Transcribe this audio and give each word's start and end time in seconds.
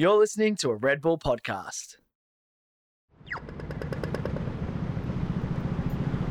You're 0.00 0.16
listening 0.16 0.56
to 0.56 0.70
a 0.70 0.74
Red 0.76 1.02
Bull 1.02 1.18
podcast. 1.18 1.98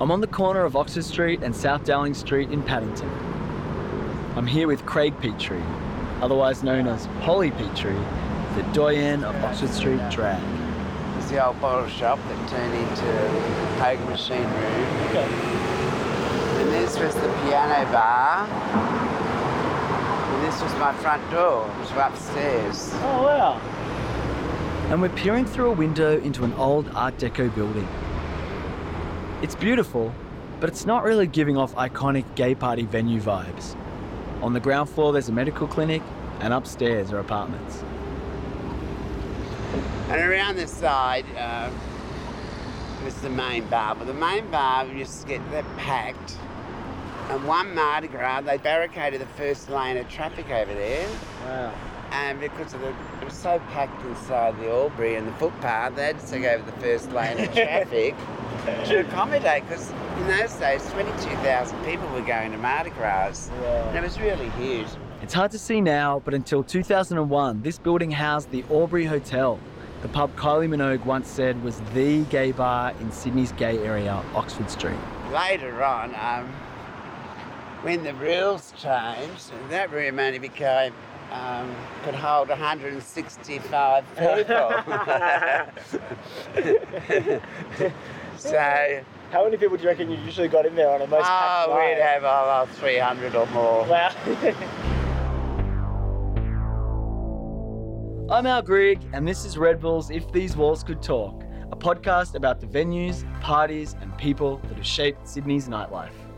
I'm 0.01 0.09
on 0.09 0.21
the 0.21 0.25
corner 0.25 0.65
of 0.65 0.75
Oxford 0.75 1.05
Street 1.05 1.43
and 1.43 1.55
South 1.55 1.83
Dowling 1.83 2.15
Street 2.15 2.49
in 2.49 2.63
Paddington. 2.63 3.07
I'm 4.35 4.47
here 4.47 4.65
with 4.65 4.87
Craig 4.87 5.13
Petrie, 5.21 5.61
otherwise 6.19 6.63
known 6.63 6.87
as 6.87 7.05
Polly 7.21 7.51
Petrie, 7.51 7.93
the 8.55 8.63
doyen 8.73 9.23
of 9.23 9.35
Oxford 9.43 9.69
Street 9.69 10.01
drag. 10.09 10.41
It's 11.19 11.29
the 11.29 11.45
old 11.45 11.61
bottle 11.61 11.87
shop 11.91 12.17
that 12.27 12.49
turned 12.49 12.73
into 12.73 13.03
poker 13.77 14.03
machine 14.09 14.41
room. 14.41 14.85
Okay. 15.09 15.29
And 16.59 16.69
this 16.69 16.97
was 16.97 17.13
the 17.13 17.31
piano 17.43 17.91
bar. 17.91 19.28
And 20.59 20.67
this 20.67 20.73
was 20.73 20.81
my 20.81 20.93
front 20.95 21.31
door, 21.31 21.63
which 21.79 21.89
was 21.91 22.11
upstairs. 22.11 22.89
Oh, 22.95 23.23
wow. 23.23 23.61
And 24.89 25.01
we're 25.01 25.07
peering 25.09 25.45
through 25.45 25.69
a 25.69 25.73
window 25.73 26.19
into 26.19 26.43
an 26.43 26.51
old 26.55 26.89
Art 26.95 27.17
Deco 27.17 27.53
building. 27.55 27.87
It's 29.41 29.55
beautiful, 29.55 30.13
but 30.59 30.69
it's 30.69 30.85
not 30.85 31.03
really 31.03 31.27
giving 31.27 31.55
off 31.55 31.73
iconic 31.75 32.25
gay 32.35 32.55
party 32.55 32.83
venue 32.83 33.21
vibes. 33.21 33.77
On 34.41 34.51
the 34.51 34.59
ground 34.59 34.89
floor, 34.89 35.13
there's 35.13 35.29
a 35.29 35.31
medical 35.31 35.65
clinic, 35.65 36.01
and 36.41 36.53
upstairs 36.53 37.13
are 37.13 37.19
apartments. 37.19 37.81
And 40.09 40.19
around 40.19 40.57
the 40.57 40.67
side 40.67 41.25
uh, 41.37 41.69
was 43.05 43.15
the 43.21 43.29
main 43.29 43.65
bar. 43.67 43.95
But 43.95 44.07
the 44.07 44.13
main 44.13 44.51
bar 44.51 44.85
used 44.87 45.21
to 45.21 45.27
get 45.27 45.51
that 45.51 45.65
packed. 45.77 46.35
And 47.29 47.45
one 47.45 47.75
Mardi 47.75 48.07
Gras, 48.07 48.41
they 48.41 48.57
barricaded 48.57 49.21
the 49.21 49.27
first 49.27 49.69
lane 49.69 49.97
of 49.97 50.09
traffic 50.09 50.49
over 50.49 50.73
there. 50.73 51.07
Wow. 51.45 51.73
And 52.11 52.39
because 52.39 52.73
of 52.73 52.81
the, 52.81 52.89
it 52.89 53.25
was 53.25 53.35
so 53.35 53.59
packed 53.69 54.03
inside 54.03 54.59
the 54.59 54.71
Albury 54.71 55.15
and 55.15 55.27
the 55.27 55.31
footpath, 55.33 55.95
they 55.95 56.07
had 56.07 56.19
to 56.19 56.27
take 56.27 56.43
over 56.43 56.65
the 56.65 56.77
first 56.79 57.11
lane 57.11 57.39
of 57.39 57.53
traffic 57.53 58.15
to 58.85 59.01
accommodate. 59.01 59.63
Because 59.69 59.91
in 60.17 60.27
those 60.27 60.53
days, 60.55 60.83
22,000 60.91 61.85
people 61.85 62.07
were 62.09 62.21
going 62.21 62.51
to 62.51 62.57
Mardi 62.57 62.89
Gras. 62.89 63.49
And 63.63 63.97
it 63.97 64.01
was 64.01 64.19
really 64.19 64.49
huge. 64.51 64.87
It's 65.21 65.35
hard 65.35 65.51
to 65.51 65.59
see 65.59 65.81
now, 65.81 66.23
but 66.25 66.33
until 66.33 66.63
2001, 66.63 67.61
this 67.61 67.77
building 67.77 68.09
housed 68.09 68.49
the 68.49 68.65
Albury 68.71 69.05
Hotel, 69.05 69.59
the 70.01 70.07
pub 70.07 70.35
Kylie 70.35 70.67
Minogue 70.67 71.05
once 71.05 71.27
said 71.27 71.61
was 71.61 71.79
the 71.93 72.23
gay 72.25 72.53
bar 72.53 72.93
in 73.01 73.11
Sydney's 73.11 73.51
gay 73.51 73.77
area, 73.79 74.23
Oxford 74.33 74.71
Street. 74.71 74.97
Later 75.31 75.83
on, 75.83 76.15
um, 76.15 76.51
when 77.81 78.03
the 78.03 78.13
rules 78.15 78.73
changed, 78.77 79.51
that 79.69 79.89
room 79.91 80.19
only 80.19 80.39
became 80.39 80.93
um, 81.31 81.73
could 82.03 82.15
hold 82.15 82.49
165 82.49 84.05
people. 84.09 84.25
so, 88.37 89.03
How 89.31 89.43
many 89.43 89.57
people 89.57 89.77
do 89.77 89.83
you 89.83 89.89
reckon 89.89 90.09
you 90.09 90.17
usually 90.17 90.47
got 90.47 90.65
in 90.65 90.73
there 90.75 90.89
on 90.89 91.01
a 91.01 91.07
most 91.07 91.27
packed 91.27 91.69
oh, 91.69 91.75
night? 91.75 91.95
we'd 91.95 92.01
have 92.01 92.23
oh, 92.25 92.67
300 92.73 93.35
or 93.35 93.45
more. 93.47 93.85
Wow. 93.85 94.11
I'm 98.31 98.45
Al 98.45 98.61
Grigg, 98.61 99.01
and 99.13 99.27
this 99.27 99.43
is 99.45 99.57
Red 99.57 99.79
Bull's 99.79 100.11
If 100.11 100.31
These 100.31 100.55
Walls 100.55 100.83
Could 100.83 101.01
Talk, 101.01 101.43
a 101.71 101.75
podcast 101.75 102.35
about 102.35 102.59
the 102.59 102.67
venues, 102.67 103.23
parties, 103.41 103.95
and 104.01 104.15
people 104.17 104.57
that 104.67 104.75
have 104.75 104.85
shaped 104.85 105.27
Sydney's 105.27 105.67
nightlife. 105.67 106.28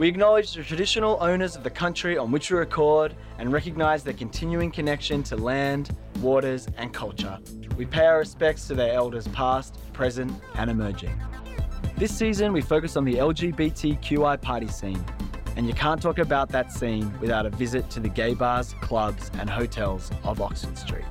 We 0.00 0.08
acknowledge 0.08 0.54
the 0.54 0.62
traditional 0.62 1.18
owners 1.20 1.56
of 1.56 1.62
the 1.62 1.68
country 1.68 2.16
on 2.16 2.32
which 2.32 2.50
we 2.50 2.56
record 2.56 3.14
and 3.36 3.52
recognise 3.52 4.02
their 4.02 4.14
continuing 4.14 4.70
connection 4.70 5.22
to 5.24 5.36
land, 5.36 5.94
waters, 6.22 6.66
and 6.78 6.90
culture. 6.90 7.38
We 7.76 7.84
pay 7.84 8.06
our 8.06 8.20
respects 8.20 8.66
to 8.68 8.74
their 8.74 8.94
elders 8.94 9.28
past, 9.28 9.78
present, 9.92 10.32
and 10.54 10.70
emerging. 10.70 11.20
This 11.98 12.16
season, 12.16 12.54
we 12.54 12.62
focus 12.62 12.96
on 12.96 13.04
the 13.04 13.16
LGBTQI 13.16 14.40
party 14.40 14.68
scene, 14.68 15.04
and 15.56 15.66
you 15.66 15.74
can't 15.74 16.00
talk 16.00 16.18
about 16.18 16.48
that 16.48 16.72
scene 16.72 17.12
without 17.20 17.44
a 17.44 17.50
visit 17.50 17.90
to 17.90 18.00
the 18.00 18.08
gay 18.08 18.32
bars, 18.32 18.74
clubs, 18.80 19.30
and 19.34 19.50
hotels 19.50 20.10
of 20.24 20.40
Oxford 20.40 20.78
Street. 20.78 21.04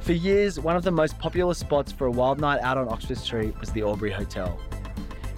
For 0.00 0.14
years, 0.14 0.58
one 0.58 0.74
of 0.74 0.84
the 0.84 0.90
most 0.90 1.18
popular 1.18 1.52
spots 1.52 1.92
for 1.92 2.06
a 2.06 2.10
wild 2.10 2.40
night 2.40 2.62
out 2.62 2.78
on 2.78 2.88
Oxford 2.88 3.18
Street 3.18 3.60
was 3.60 3.70
the 3.72 3.82
Albury 3.82 4.12
Hotel. 4.12 4.58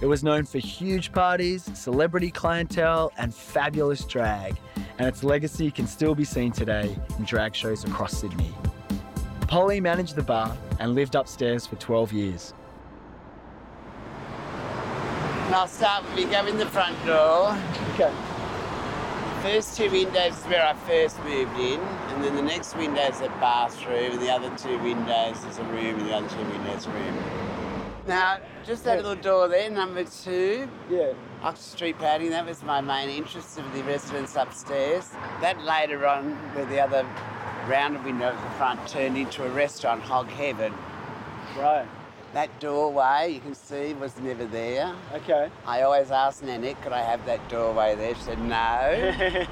It 0.01 0.05
was 0.05 0.23
known 0.23 0.45
for 0.45 0.59
huge 0.59 1.11
parties, 1.11 1.69
celebrity 1.73 2.31
clientele, 2.31 3.11
and 3.17 3.35
fabulous 3.35 4.05
drag, 4.05 4.55
and 4.97 5.05
its 5.05 5.25
legacy 5.25 5.69
can 5.71 5.87
still 5.87 6.15
be 6.15 6.23
seen 6.23 6.53
today 6.53 6.97
in 7.17 7.25
drag 7.25 7.53
shows 7.53 7.83
across 7.83 8.17
Sydney. 8.17 8.53
Polly 9.41 9.81
managed 9.81 10.15
the 10.15 10.23
bar 10.23 10.55
and 10.79 10.95
lived 10.95 11.15
upstairs 11.15 11.67
for 11.67 11.75
12 11.75 12.13
years. 12.13 12.53
I'll 15.51 15.67
start 15.67 16.05
with 16.05 16.19
you 16.19 16.29
go 16.29 16.45
in 16.45 16.57
the 16.57 16.65
front 16.67 16.95
door. 17.05 17.57
okay. 17.95 18.13
First 19.41 19.75
two 19.75 19.89
windows 19.91 20.37
is 20.37 20.43
where 20.45 20.65
I 20.65 20.75
first 20.75 21.21
moved 21.25 21.57
in, 21.59 21.79
and 21.81 22.23
then 22.23 22.37
the 22.37 22.41
next 22.41 22.77
window 22.77 23.01
is 23.01 23.19
a 23.19 23.27
bathroom, 23.41 24.13
and 24.13 24.21
the 24.21 24.31
other 24.31 24.55
two 24.55 24.77
windows 24.79 25.43
is 25.43 25.57
a 25.57 25.63
room, 25.63 25.99
and 25.99 26.05
the 26.07 26.13
other 26.13 26.29
two 26.29 26.43
windows 26.43 26.85
a 26.85 26.91
room. 26.91 27.49
Now, 28.07 28.39
just 28.69 28.83
that 28.83 28.97
Yeah. 28.99 29.07
little 29.07 29.15
door 29.23 29.47
there, 29.47 29.67
number 29.71 30.03
two, 30.03 30.69
Yeah. 30.91 31.13
Oxford 31.41 31.71
Street 31.77 31.97
padding, 31.97 32.29
that 32.29 32.45
was 32.45 32.61
my 32.61 32.81
main 32.81 33.09
interest 33.09 33.57
of 33.57 33.65
the 33.73 33.81
residents 33.83 34.35
upstairs. 34.35 35.09
That 35.41 35.59
later 35.63 36.05
on, 36.07 36.33
where 36.53 36.65
the 36.65 36.79
other 36.79 37.03
rounded 37.67 38.03
window 38.05 38.27
at 38.27 38.39
the 38.39 38.49
front 38.59 38.87
turned 38.87 39.17
into 39.17 39.43
a 39.43 39.49
restaurant, 39.49 40.03
Hog 40.03 40.27
Heaven. 40.29 40.71
Right. 41.57 41.87
That 42.33 42.59
doorway, 42.59 43.31
you 43.33 43.39
can 43.39 43.55
see, 43.55 43.95
was 43.95 44.19
never 44.19 44.45
there. 44.45 44.93
Okay. 45.15 45.49
I 45.65 45.81
always 45.81 46.11
asked 46.11 46.43
Nanette, 46.43 46.79
could 46.83 46.93
I 46.93 47.01
have 47.01 47.25
that 47.25 47.49
doorway 47.49 47.95
there? 47.95 48.13
She 48.13 48.21
said 48.21 48.39
no. 48.39 48.55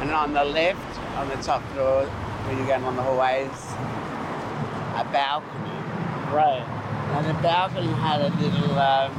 and 0.00 0.10
on 0.10 0.32
the 0.34 0.44
left, 0.44 0.98
on 1.18 1.28
the 1.28 1.36
top 1.36 1.62
floor, 1.72 2.04
when 2.04 2.58
you're 2.58 2.66
going 2.66 2.82
on 2.82 2.96
the 2.96 3.02
hallways, 3.02 3.74
a 4.96 5.04
balcony. 5.12 5.70
right. 6.34 6.75
And 7.14 7.26
the 7.26 7.34
balcony 7.42 7.92
had 7.92 8.20
a 8.20 8.28
little 8.40 8.78
um, 8.78 9.12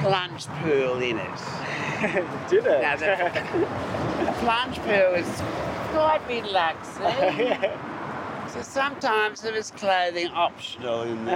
plunge 0.00 0.46
pool 0.62 1.00
in 1.02 1.18
it. 1.18 1.40
Did 2.48 2.66
it? 2.66 2.82
Now, 2.82 2.96
the, 2.96 3.16
the 4.24 4.32
plunge 4.40 4.78
pool 4.78 5.12
was 5.12 5.42
quite 5.92 6.20
relaxing. 6.28 7.80
So 8.52 8.62
sometimes 8.62 9.42
there 9.42 9.52
was 9.52 9.70
clothing 9.70 10.26
optional 10.28 11.02
in 11.02 11.24
the, 11.24 11.32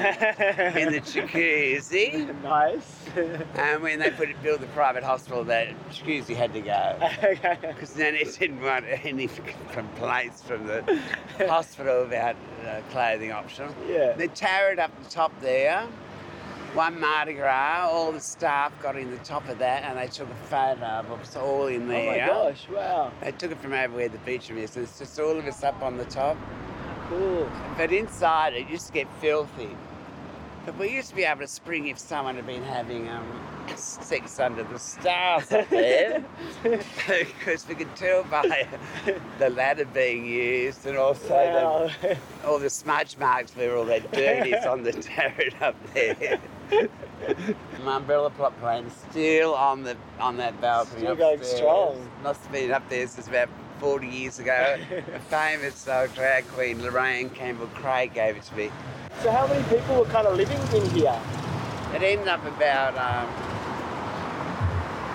in 0.76 0.90
the 0.92 1.00
jacuzzi. 1.00 2.34
nice. 2.42 3.06
And 3.54 3.82
when 3.82 4.00
they 4.00 4.10
put 4.10 4.30
it, 4.30 4.42
built 4.42 4.60
the 4.60 4.66
private 4.68 5.04
hospital, 5.04 5.44
that 5.44 5.68
jacuzzi 5.90 6.34
had 6.34 6.52
to 6.54 6.60
go. 6.60 6.98
okay. 7.22 7.56
Because 7.60 7.94
then 7.94 8.16
it 8.16 8.36
didn't 8.36 8.60
want 8.60 8.84
any 8.88 9.28
complaints 9.70 10.42
from 10.42 10.66
the 10.66 11.00
hospital 11.46 12.02
about 12.02 12.34
uh, 12.66 12.80
clothing 12.90 13.30
optional. 13.30 13.72
Yeah. 13.88 14.14
They 14.14 14.26
towered 14.26 14.80
up 14.80 14.90
the 15.04 15.08
top 15.08 15.32
there. 15.40 15.86
One 16.74 16.98
Mardi 16.98 17.34
Gras, 17.34 17.88
all 17.88 18.10
the 18.10 18.18
staff 18.18 18.72
got 18.82 18.96
in 18.96 19.12
the 19.12 19.18
top 19.18 19.48
of 19.48 19.60
that 19.60 19.84
and 19.84 19.96
they 19.96 20.08
took 20.08 20.28
a 20.28 20.34
photo 20.46 20.84
of 20.84 21.20
us 21.20 21.36
all 21.36 21.68
in 21.68 21.86
there. 21.86 22.26
Oh 22.26 22.42
my 22.42 22.50
gosh. 22.50 22.66
Wow. 22.68 23.12
They 23.20 23.30
took 23.30 23.52
it 23.52 23.60
from 23.60 23.72
over 23.72 23.94
where 23.94 24.08
the 24.08 24.18
beach 24.18 24.48
room 24.48 24.58
is. 24.58 24.72
So 24.72 24.80
it's 24.80 24.98
just 24.98 25.20
all 25.20 25.38
of 25.38 25.46
us 25.46 25.62
up 25.62 25.80
on 25.80 25.96
the 25.96 26.04
top. 26.06 26.36
Cool. 27.08 27.50
But 27.76 27.92
inside 27.92 28.54
it 28.54 28.68
used 28.68 28.86
to 28.88 28.92
get 28.92 29.08
filthy. 29.20 29.70
But 30.64 30.78
we 30.78 30.88
used 30.88 31.10
to 31.10 31.16
be 31.16 31.24
able 31.24 31.42
to 31.42 31.46
spring 31.46 31.88
if 31.88 31.98
someone 31.98 32.36
had 32.36 32.46
been 32.46 32.62
having 32.62 33.06
um, 33.10 33.26
sex 33.76 34.40
under 34.40 34.62
the 34.62 34.78
stars 34.78 35.52
up 35.52 35.68
there. 35.68 36.24
because 36.62 37.68
we 37.68 37.74
could 37.74 37.94
tell 37.96 38.24
by 38.24 38.66
the 39.38 39.50
ladder 39.50 39.84
being 39.84 40.24
used 40.24 40.86
and 40.86 40.96
also 40.96 41.34
Wow. 41.34 41.90
the, 42.00 42.16
all 42.46 42.58
the 42.58 42.70
smudge 42.70 43.18
marks 43.18 43.54
where 43.54 43.76
all 43.76 43.84
that 43.84 44.10
dirt 44.12 44.46
is 44.46 44.64
on 44.64 44.82
the 44.84 44.92
turret 44.94 45.54
up 45.60 45.76
there. 45.92 46.40
My 47.84 47.96
umbrella 47.96 48.30
plot 48.30 48.58
plane 48.58 48.90
still 49.10 49.54
on 49.54 49.82
the 49.82 49.96
on 50.18 50.38
that 50.38 50.58
balcony. 50.62 51.00
Still 51.00 51.14
going 51.16 51.38
upstairs. 51.40 51.58
strong. 51.58 52.10
Must 52.22 52.40
have 52.42 52.52
been 52.52 52.72
up 52.72 52.88
there 52.88 53.06
since 53.06 53.28
about 53.28 53.50
40 53.80 54.06
years 54.06 54.38
ago. 54.38 54.76
A 55.14 55.18
famous 55.30 55.86
uh, 55.88 56.08
drag 56.14 56.46
queen, 56.48 56.82
Lorraine 56.82 57.30
Campbell 57.30 57.66
Craig, 57.74 58.14
gave 58.14 58.36
it 58.36 58.42
to 58.44 58.54
me. 58.56 58.70
So 59.22 59.30
how 59.30 59.46
many 59.46 59.62
people 59.64 59.96
were 59.96 60.04
kind 60.06 60.26
of 60.26 60.36
living 60.36 60.60
in 60.74 60.90
here? 60.90 61.20
It 61.94 62.02
ended 62.02 62.28
up 62.28 62.44
about 62.44 62.96
um, 62.98 63.28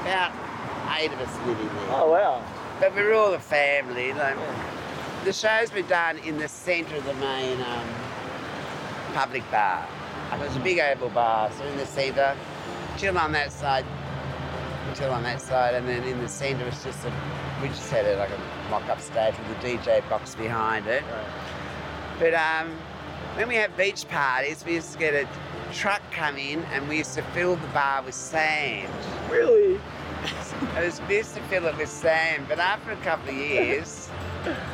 about 0.01 0.31
eight 0.99 1.11
of 1.11 1.19
us 1.19 1.47
living 1.47 1.67
there. 1.67 1.87
Oh 1.89 2.11
wow. 2.11 2.43
But 2.79 2.95
we 2.95 3.01
were 3.01 3.13
all 3.13 3.33
a 3.33 3.39
family. 3.39 4.13
Like, 4.13 4.37
The 5.25 5.33
show's 5.33 5.69
been 5.69 5.87
done 5.87 6.17
in 6.19 6.37
the 6.37 6.47
centre 6.47 6.95
of 6.95 7.05
the 7.05 7.13
main 7.15 7.59
um, 7.61 7.87
public 9.13 9.49
bar. 9.51 9.85
It 10.31 10.39
was 10.39 10.55
a 10.55 10.59
big 10.59 10.79
oval 10.79 11.09
bar, 11.09 11.51
so 11.51 11.65
in 11.65 11.75
the 11.77 11.85
centre, 11.85 12.37
chill 12.97 13.17
on 13.17 13.31
that 13.33 13.51
side, 13.51 13.83
Till 14.95 15.11
on 15.11 15.23
that 15.23 15.39
side, 15.39 15.75
and 15.75 15.87
then 15.87 16.03
in 16.03 16.19
the 16.19 16.27
centre 16.27 16.65
was 16.65 16.83
just 16.83 17.05
a, 17.05 17.13
we 17.61 17.67
just 17.69 17.89
had 17.91 18.05
a, 18.05 18.17
like 18.17 18.31
a 18.31 18.69
mock-up 18.69 18.99
stage 18.99 19.35
with 19.37 19.57
a 19.57 19.61
DJ 19.61 20.07
box 20.09 20.35
behind 20.35 20.87
it. 20.87 21.03
But 22.17 22.33
um, 22.33 22.71
when 23.35 23.47
we 23.47 23.55
have 23.55 23.75
beach 23.77 24.07
parties, 24.09 24.65
we 24.65 24.73
used 24.73 24.91
to 24.93 24.99
get 24.99 25.13
a 25.13 25.27
truck 25.73 26.01
come 26.11 26.37
in, 26.37 26.63
and 26.73 26.89
we 26.89 26.97
used 26.97 27.13
to 27.15 27.21
fill 27.33 27.55
the 27.55 27.67
bar 27.67 28.01
with 28.03 28.15
sand. 28.15 28.91
Really? 29.29 29.79
It 30.77 30.85
was 30.85 31.01
we 31.07 31.17
used 31.17 31.33
to 31.35 31.41
fill 31.43 31.65
it 31.67 31.77
with 31.77 31.89
sand, 31.89 32.45
but 32.49 32.59
after 32.59 32.91
a 32.91 32.97
couple 32.97 33.29
of 33.29 33.35
years, 33.35 34.09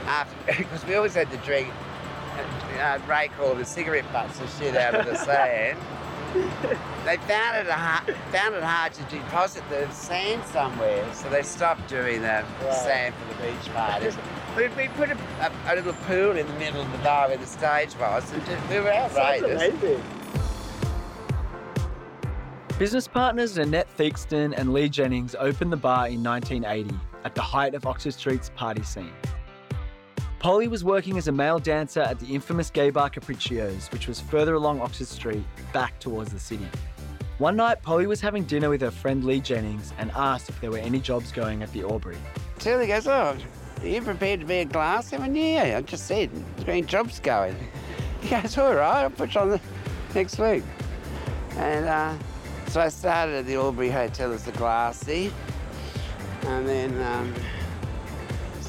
after 0.07 0.35
because 0.57 0.83
we 0.85 0.95
always 0.95 1.13
had 1.13 1.29
to 1.29 1.37
drink, 1.37 1.71
uh, 2.79 2.99
rake 3.07 3.31
all 3.39 3.53
the 3.53 3.65
cigarette 3.65 4.11
butts 4.11 4.39
and 4.39 4.49
shit 4.49 4.75
out 4.75 4.95
of 4.95 5.05
the 5.05 5.15
sand. 5.25 5.77
They 7.05 7.17
found 7.17 7.55
it 7.57 7.67
hard, 7.71 8.15
found 8.31 8.55
it 8.55 8.63
hard 8.63 8.93
to 8.93 9.03
deposit 9.03 9.63
the 9.69 9.87
sand 9.91 10.43
somewhere, 10.45 11.05
so 11.13 11.29
they 11.29 11.43
stopped 11.43 11.87
doing 11.87 12.21
the 12.23 12.43
Right. 12.63 12.73
sand 12.73 13.13
for 13.15 13.33
the 13.35 13.43
beach 13.51 13.73
parties. 13.75 14.17
We, 14.57 14.69
we 14.69 14.87
put 14.89 15.09
a, 15.11 15.17
a, 15.41 15.51
a 15.67 15.75
little 15.75 15.93
pool 16.07 16.31
in 16.35 16.47
the 16.47 16.53
middle 16.53 16.81
of 16.81 16.91
the 16.91 16.97
bar 16.99 17.27
where 17.27 17.37
the 17.37 17.45
stage 17.45 17.95
was, 17.99 18.31
and 18.33 18.43
just, 18.47 18.69
we 18.69 18.77
were 18.77 18.85
That's 18.85 19.15
outrageous. 19.15 19.61
amazing. 19.61 20.03
Business 22.79 23.07
partners 23.07 23.57
Annette 23.57 23.87
Theakston 23.97 24.53
and 24.57 24.73
Lee 24.73 24.89
Jennings 24.89 25.35
opened 25.39 25.71
the 25.71 25.77
bar 25.77 26.07
in 26.07 26.23
1980 26.23 26.93
at 27.23 27.35
the 27.35 27.41
height 27.41 27.73
of 27.75 27.85
Oxford 27.85 28.13
Street's 28.13 28.49
party 28.55 28.81
scene. 28.83 29.13
Polly 30.45 30.67
was 30.67 30.83
working 30.83 31.17
as 31.17 31.27
a 31.27 31.31
male 31.31 31.57
dancer 31.57 32.01
at 32.01 32.19
the 32.19 32.27
infamous 32.27 32.69
gay 32.69 32.91
bar 32.91 33.09
Capriccio's, 33.09 33.87
which 33.87 34.07
was 34.07 34.21
further 34.21 34.53
along 34.53 34.79
Oxford 34.79 35.07
Street, 35.07 35.43
back 35.73 35.97
towards 35.97 36.31
the 36.31 36.39
city. 36.39 36.67
One 37.39 37.55
night, 37.55 37.81
Polly 37.81 38.05
was 38.05 38.21
having 38.21 38.43
dinner 38.43 38.69
with 38.69 38.81
her 38.81 38.91
friend 38.91 39.23
Lee 39.23 39.39
Jennings 39.39 39.91
and 39.97 40.11
asked 40.11 40.47
if 40.47 40.61
there 40.61 40.69
were 40.69 40.77
any 40.77 40.99
jobs 40.99 41.31
going 41.31 41.63
at 41.63 41.73
the 41.73 41.81
Albury. 41.81 42.19
Tilly 42.59 42.85
goes, 42.85 43.07
oh, 43.07 43.35
are 43.81 43.87
you 43.87 44.03
prepared 44.03 44.39
to 44.41 44.45
be 44.45 44.57
a 44.57 44.65
glass? 44.65 45.11
I 45.13 45.17
went, 45.17 45.35
yeah, 45.35 45.77
I 45.79 45.81
just 45.81 46.05
said, 46.05 46.29
there's 46.31 46.63
been 46.63 46.85
jobs 46.85 47.19
going. 47.19 47.55
He 48.21 48.29
goes, 48.29 48.55
all 48.59 48.75
right, 48.75 49.01
I'll 49.01 49.09
put 49.09 49.33
you 49.33 49.41
on 49.41 49.49
the 49.49 49.61
next 50.13 50.37
week. 50.37 50.61
And 51.57 51.85
uh, 51.85 52.13
so 52.67 52.81
I 52.81 52.89
started 52.89 53.33
at 53.33 53.45
the 53.47 53.55
Albury 53.55 53.89
Hotel 53.89 54.31
as 54.31 54.47
a 54.47 54.51
glassy. 54.51 55.33
And 56.43 56.67
then 56.67 57.01
um, 57.01 57.33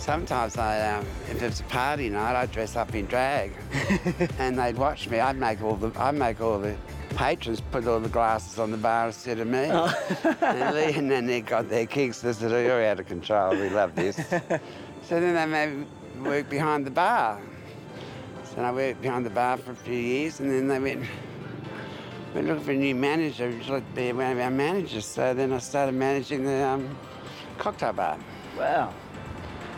sometimes 0.06 0.56
I, 0.56 0.81
um, 0.93 1.05
if 1.29 1.43
it's 1.43 1.58
a 1.58 1.64
party 1.64 2.08
night, 2.08 2.37
I'd 2.37 2.53
dress 2.53 2.76
up 2.76 2.94
in 2.94 3.06
drag. 3.06 3.53
and 4.38 4.56
they'd 4.56 4.79
watch 4.79 5.11
me. 5.11 5.19
I'd 5.19 5.37
make 5.37 5.61
all 5.62 5.75
the, 5.75 5.91
I'd 6.00 6.14
make 6.14 6.41
all 6.41 6.61
the 6.61 6.76
patrons 7.17 7.61
put 7.73 7.88
all 7.88 7.99
the 7.99 8.08
glasses 8.08 8.61
on 8.61 8.70
the 8.70 8.76
bar 8.76 9.08
instead 9.08 9.41
of 9.41 9.49
me. 9.49 9.64
and 10.41 10.76
Lee 10.76 10.94
and 10.94 11.11
then 11.11 11.26
they 11.26 11.41
got 11.41 11.69
their 11.69 11.87
kicks. 11.87 12.20
They 12.20 12.32
said, 12.32 12.53
oh, 12.53 12.62
you're 12.62 12.85
out 12.85 13.00
of 13.00 13.08
control. 13.08 13.50
We 13.56 13.69
love 13.69 13.97
this. 13.97 14.14
so 14.29 15.20
then 15.20 15.35
they 15.35 15.47
made 15.47 15.76
me 15.76 15.87
work 16.23 16.49
behind 16.49 16.87
the 16.87 16.93
bar. 16.93 17.41
So 18.44 18.62
I 18.62 18.70
worked 18.70 19.02
behind 19.02 19.26
the 19.26 19.31
bar 19.31 19.56
for 19.56 19.73
a 19.73 19.76
few 19.76 19.99
years, 19.99 20.38
and 20.38 20.49
then 20.49 20.69
they 20.69 20.79
went, 20.79 21.05
we're 22.32 22.43
looking 22.43 22.62
for 22.62 22.70
a 22.70 22.76
new 22.76 22.94
manager. 22.94 23.50
Like 23.69 23.88
to 23.88 23.97
be 23.97 24.12
one 24.12 24.31
of 24.31 24.38
our 24.38 24.52
managers? 24.52 25.05
So 25.05 25.35
then 25.35 25.52
I 25.52 25.59
started 25.59 25.97
managing 25.97 26.44
the 26.44 26.64
um, 26.64 26.97
cocktail 27.59 27.93
bar. 27.93 28.19
Wow. 28.56 28.94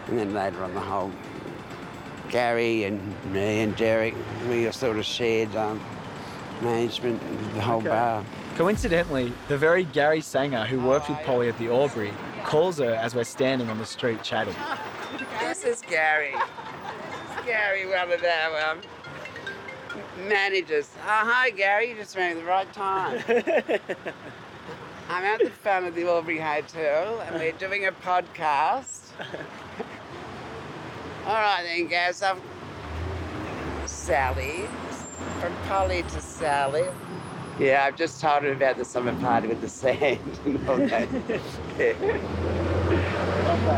And 0.08 0.18
then 0.18 0.32
later 0.34 0.62
on, 0.64 0.74
the 0.74 0.80
whole 0.80 1.12
Gary 2.30 2.84
and 2.84 3.00
me 3.32 3.60
and 3.60 3.76
Derek, 3.76 4.14
we 4.48 4.70
sort 4.72 4.98
of 4.98 5.04
shared 5.04 5.54
um, 5.56 5.80
management 6.62 7.22
of 7.22 7.54
the 7.54 7.60
whole 7.60 7.78
Okay. 7.80 7.88
bar. 7.88 8.24
Coincidentally, 8.56 9.32
the 9.48 9.56
very 9.56 9.84
Gary 9.84 10.20
Sanger 10.20 10.64
who 10.64 10.80
worked 10.80 11.08
with 11.08 11.18
Polly 11.20 11.48
at 11.48 11.56
the 11.58 11.68
Albury 11.68 12.12
calls 12.44 12.78
her 12.78 12.92
as 12.94 13.14
we're 13.14 13.24
standing 13.24 13.68
on 13.70 13.78
the 13.78 13.86
street 13.86 14.22
chatting. 14.22 14.54
This 15.40 15.64
is 15.64 15.80
Gary. 15.82 16.32
This 16.32 17.38
is 17.40 17.46
Gary, 17.46 17.86
one 17.86 18.10
of 18.10 18.24
our 18.24 18.70
um, 18.70 18.80
managers. 20.26 20.90
Oh, 20.98 21.02
hi, 21.06 21.50
Gary. 21.50 21.90
You 21.90 21.96
just 21.96 22.16
rang 22.16 22.32
at 22.32 22.38
the 22.38 22.44
right 22.44 22.72
time. 22.72 23.22
I'm 25.10 25.24
at 25.24 25.40
the 25.40 25.50
front 25.50 25.86
of 25.86 25.94
the 25.94 26.06
Albury 26.08 26.38
Hotel 26.38 27.20
and 27.20 27.36
we're 27.36 27.52
doing 27.52 27.86
a 27.86 27.92
podcast. 27.92 29.10
All 31.28 31.34
right, 31.34 31.62
then, 31.62 31.88
guys. 31.88 32.22
I'm 32.22 32.40
Sally. 33.84 34.64
From 35.40 35.54
Polly 35.68 36.02
to 36.02 36.20
Sally. 36.22 36.84
Yeah, 37.60 37.84
I've 37.84 37.96
just 37.96 38.18
told 38.22 38.44
her 38.44 38.52
about 38.52 38.78
the 38.78 38.84
summer 38.86 39.14
party 39.20 39.48
with 39.48 39.60
the 39.60 39.68
sand 39.68 40.40
and 40.46 40.66
all 40.66 40.78
that. 40.78 41.06
Yeah. 41.78 41.92
Love. 43.44 43.68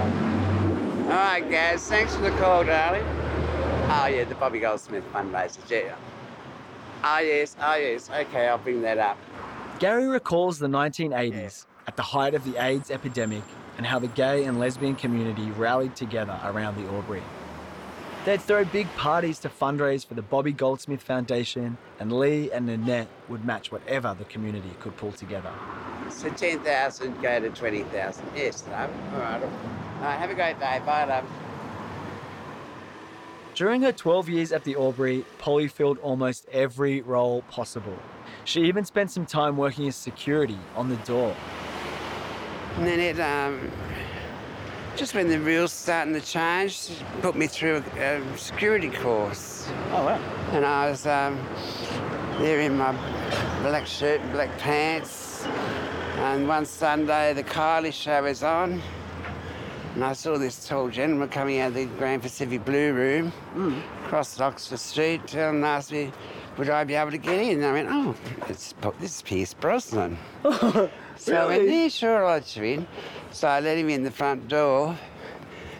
All 1.06 1.08
right, 1.08 1.50
guys. 1.50 1.84
Thanks 1.88 2.14
for 2.14 2.22
the 2.22 2.30
call, 2.30 2.62
darling. 2.62 3.02
Oh, 3.02 4.06
yeah, 4.06 4.22
the 4.22 4.36
Bobby 4.36 4.60
Goldsmith 4.60 5.02
fundraiser. 5.12 5.68
Yeah. 5.68 5.96
Oh, 7.02 7.18
yes. 7.18 7.56
Oh, 7.60 7.74
yes. 7.74 8.08
Okay, 8.08 8.46
I'll 8.46 8.58
bring 8.58 8.80
that 8.82 8.98
up. 8.98 9.18
Gary 9.80 10.06
recalls 10.06 10.60
the 10.60 10.68
1980s 10.68 11.66
at 11.88 11.96
the 11.96 12.02
height 12.02 12.34
of 12.34 12.44
the 12.44 12.64
AIDS 12.64 12.92
epidemic 12.92 13.42
and 13.76 13.84
how 13.84 13.98
the 13.98 14.06
gay 14.06 14.44
and 14.44 14.60
lesbian 14.60 14.94
community 14.94 15.50
rallied 15.50 15.96
together 15.96 16.38
around 16.44 16.76
the 16.76 16.88
Albury. 16.88 17.24
They'd 18.26 18.40
throw 18.40 18.66
big 18.66 18.86
parties 18.96 19.38
to 19.40 19.48
fundraise 19.48 20.06
for 20.06 20.12
the 20.12 20.22
Bobby 20.22 20.52
Goldsmith 20.52 21.00
Foundation, 21.00 21.78
and 21.98 22.12
Lee 22.12 22.50
and 22.52 22.66
Nanette 22.66 23.08
would 23.28 23.46
match 23.46 23.72
whatever 23.72 24.14
the 24.18 24.26
community 24.26 24.70
could 24.80 24.94
pull 24.98 25.12
together. 25.12 25.50
So 26.10 26.28
10,000 26.28 27.22
go 27.22 27.40
to 27.40 27.48
20,000. 27.48 28.26
Yes, 28.36 28.64
love. 28.68 28.90
All 29.14 29.20
right. 29.20 29.42
All 29.42 29.50
right, 30.02 30.18
have 30.18 30.30
a 30.30 30.34
great 30.34 30.60
day. 30.60 30.82
Bye, 30.84 31.04
love. 31.04 31.24
During 33.54 33.82
her 33.82 33.92
12 33.92 34.28
years 34.28 34.52
at 34.52 34.64
the 34.64 34.76
Albury, 34.76 35.24
Polly 35.38 35.68
filled 35.68 35.98
almost 35.98 36.46
every 36.52 37.00
role 37.00 37.42
possible. 37.50 37.98
She 38.44 38.62
even 38.62 38.84
spent 38.84 39.10
some 39.10 39.24
time 39.24 39.56
working 39.56 39.88
as 39.88 39.96
security 39.96 40.58
on 40.76 40.90
the 40.90 40.96
door. 40.96 41.34
And 42.76 42.86
then 42.86 43.00
it, 43.00 43.18
um, 43.18 43.70
just 44.96 45.14
when 45.14 45.28
the 45.28 45.38
wheels 45.38 45.72
starting 45.72 46.14
to 46.14 46.20
change, 46.20 46.72
she 46.72 46.94
put 47.20 47.36
me 47.36 47.46
through 47.46 47.82
a, 47.96 48.20
a 48.20 48.38
security 48.38 48.90
course. 48.90 49.68
Oh, 49.92 50.04
wow. 50.04 50.20
And 50.52 50.64
I 50.64 50.90
was 50.90 51.06
um, 51.06 51.38
there 52.38 52.60
in 52.60 52.76
my 52.76 52.92
black 53.62 53.86
shirt 53.86 54.20
and 54.20 54.32
black 54.32 54.56
pants. 54.58 55.44
And 56.16 56.46
one 56.46 56.66
Sunday, 56.66 57.32
the 57.32 57.42
Kylie 57.42 57.92
show 57.92 58.22
was 58.22 58.42
on. 58.42 58.82
And 59.94 60.04
I 60.04 60.12
saw 60.12 60.38
this 60.38 60.68
tall 60.68 60.88
gentleman 60.88 61.28
coming 61.28 61.60
out 61.60 61.68
of 61.68 61.74
the 61.74 61.86
Grand 61.86 62.22
Pacific 62.22 62.64
Blue 62.64 62.92
Room, 62.92 63.32
across 64.04 64.38
Oxford 64.40 64.78
Street, 64.78 65.34
and 65.34 65.64
asked 65.64 65.90
me, 65.90 66.12
would 66.56 66.70
I 66.70 66.84
be 66.84 66.94
able 66.94 67.10
to 67.10 67.18
get 67.18 67.40
in? 67.40 67.62
And 67.62 67.66
I 67.66 67.72
went, 67.72 67.88
oh, 67.90 68.14
it's, 68.48 68.74
this 69.00 69.16
is 69.16 69.22
Pierce 69.22 69.54
Brosnan. 69.54 70.18
So 71.20 71.36
I 71.36 71.46
went, 71.46 71.62
Really? 71.62 71.82
yeah, 71.82 71.88
sure, 71.88 72.24
I'll 72.24 72.34
let 72.36 72.56
you 72.56 72.62
in. 72.64 72.86
So 73.30 73.46
I 73.46 73.60
let 73.60 73.76
him 73.76 73.90
in 73.90 74.02
the 74.02 74.10
front 74.10 74.48
door. 74.48 74.98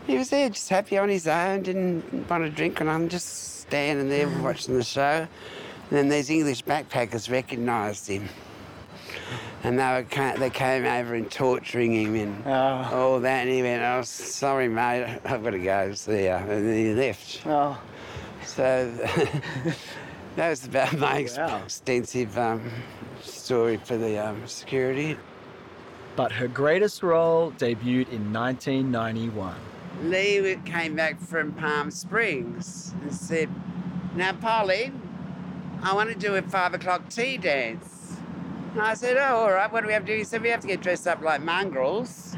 He 0.07 0.19
was 0.19 0.29
there, 0.29 0.49
just 0.51 0.69
happy 0.69 0.99
on 0.99 1.09
his 1.09 1.27
own, 1.27 1.63
didn't 1.63 2.29
want 2.29 2.45
a 2.45 2.51
drink, 2.51 2.81
and 2.81 2.91
I'm 2.91 3.09
just 3.09 3.61
standing 3.63 4.09
there 4.11 4.29
watching 4.43 4.75
the 4.77 4.85
show. 4.85 5.27
And 5.89 5.99
then 5.99 6.09
these 6.11 6.29
English 6.31 6.63
backpackers 6.65 7.31
recognised 7.31 8.07
him. 8.07 8.29
And 9.63 9.79
they, 9.79 9.85
were, 9.85 10.37
they 10.39 10.51
came 10.51 10.85
over 10.85 11.15
and 11.15 11.31
torturing 11.31 11.95
him 11.95 12.15
and 12.15 12.47
Oh. 12.47 12.91
all 12.93 13.21
that. 13.21 13.47
And 13.47 13.51
he 13.51 13.63
went, 13.63 13.83
oh, 13.83 14.03
sorry, 14.03 14.69
mate, 14.69 15.19
I've 15.25 15.43
got 15.43 15.51
to 15.51 15.59
go. 15.59 15.93
See 15.95 16.27
ya. 16.27 16.37
And 16.39 16.69
then 16.69 16.77
he 16.77 16.95
left. 16.95 17.43
Oh. 17.47 17.81
So 18.45 18.91
that 20.37 20.49
was 20.51 20.65
about 20.67 20.97
my 20.99 21.27
Wow. 21.37 21.63
extensive 21.65 22.37
um, 22.39 22.71
story 23.23 23.77
for 23.79 23.97
the 23.99 24.19
um, 24.19 24.47
security. 24.47 25.17
But 26.17 26.33
her 26.33 26.49
greatest 26.49 27.03
role 27.03 27.53
debuted 27.53 28.11
in 28.11 28.33
1991. 28.33 29.55
Lee 30.03 30.59
came 30.65 30.97
back 30.97 31.21
from 31.21 31.53
Palm 31.53 31.91
Springs 31.91 32.95
and 33.03 33.15
said, 33.15 33.49
Now, 34.17 34.33
Polly, 34.33 34.93
I 35.83 35.95
want 35.95 36.11
to 36.11 36.17
do 36.17 36.35
a 36.37 36.43
five 36.43 36.75
o'clock 36.75 37.09
tea 37.09 37.37
dance. 37.37 38.17
And 38.73 38.83
I 38.83 38.95
said, 38.95 39.17
Oh, 39.17 39.37
all 39.37 39.53
right, 39.53 39.71
what 39.71 39.83
do 39.83 39.87
we 39.87 39.93
have 39.93 40.05
to 40.07 40.13
do? 40.13 40.19
He 40.19 40.25
said, 40.25 40.43
We 40.43 40.49
have 40.49 40.61
to 40.61 40.67
get 40.67 40.81
dressed 40.81 41.07
up 41.07 41.21
like 41.23 41.43
mongrels 41.43 42.37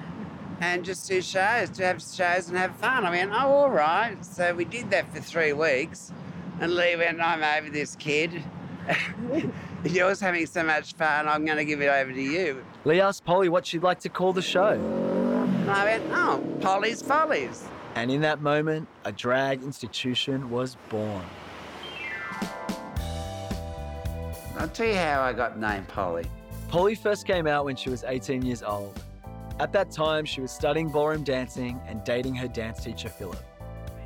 and 0.60 0.84
just 0.84 1.08
do 1.08 1.20
shows, 1.20 1.70
to 1.70 1.84
have 1.84 2.00
shows 2.02 2.48
and 2.48 2.56
have 2.56 2.76
fun. 2.76 3.04
I 3.04 3.10
went, 3.10 3.32
Oh, 3.32 3.36
all 3.36 3.70
right. 3.70 4.24
So 4.24 4.54
we 4.54 4.64
did 4.64 4.90
that 4.90 5.12
for 5.12 5.20
three 5.20 5.52
weeks. 5.52 6.12
And 6.60 6.74
Lee 6.74 6.96
went, 6.96 7.20
I'm 7.20 7.42
over 7.42 7.70
this 7.70 7.96
kid. 7.96 8.42
You're 9.84 10.14
having 10.14 10.46
so 10.46 10.62
much 10.62 10.94
fun, 10.94 11.26
I'm 11.26 11.44
going 11.44 11.58
to 11.58 11.64
give 11.64 11.80
it 11.82 11.88
over 11.88 12.12
to 12.12 12.22
you. 12.22 12.64
Lee 12.84 13.00
asked 13.00 13.24
Polly 13.24 13.48
what 13.48 13.66
she'd 13.66 13.82
like 13.82 13.98
to 14.00 14.08
call 14.08 14.32
the 14.32 14.42
show. 14.42 14.72
And 14.72 15.70
I 15.70 15.84
went, 15.84 16.04
Oh, 16.10 16.40
Polly's 16.60 17.02
Follies. 17.02 17.64
And 17.96 18.10
in 18.10 18.20
that 18.20 18.40
moment, 18.40 18.86
a 19.04 19.10
drag 19.10 19.62
institution 19.62 20.50
was 20.50 20.76
born. 20.88 21.24
I'll 24.56 24.68
tell 24.68 24.86
you 24.86 24.94
how 24.94 25.22
I 25.22 25.32
got 25.32 25.58
named 25.58 25.88
Polly. 25.88 26.26
Polly 26.68 26.94
first 26.94 27.26
came 27.26 27.48
out 27.48 27.64
when 27.64 27.74
she 27.74 27.90
was 27.90 28.04
18 28.04 28.42
years 28.42 28.62
old. 28.62 29.02
At 29.58 29.72
that 29.72 29.90
time, 29.90 30.24
she 30.24 30.40
was 30.40 30.52
studying 30.52 30.88
ballroom 30.90 31.24
dancing 31.24 31.80
and 31.86 32.04
dating 32.04 32.36
her 32.36 32.48
dance 32.48 32.84
teacher, 32.84 33.08
Philip. 33.08 33.42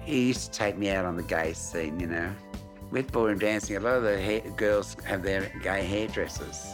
He 0.04 0.28
used 0.28 0.52
to 0.52 0.58
take 0.58 0.78
me 0.78 0.88
out 0.90 1.04
on 1.04 1.16
the 1.16 1.22
gay 1.22 1.52
scene, 1.52 2.00
you 2.00 2.06
know. 2.06 2.32
With 2.96 3.12
ballroom 3.12 3.38
dancing, 3.38 3.76
a 3.76 3.80
lot 3.80 3.96
of 3.96 4.04
the 4.04 4.18
hair, 4.18 4.40
girls 4.56 4.96
have 5.04 5.22
their 5.22 5.52
gay 5.62 5.84
hairdressers. 5.84 6.66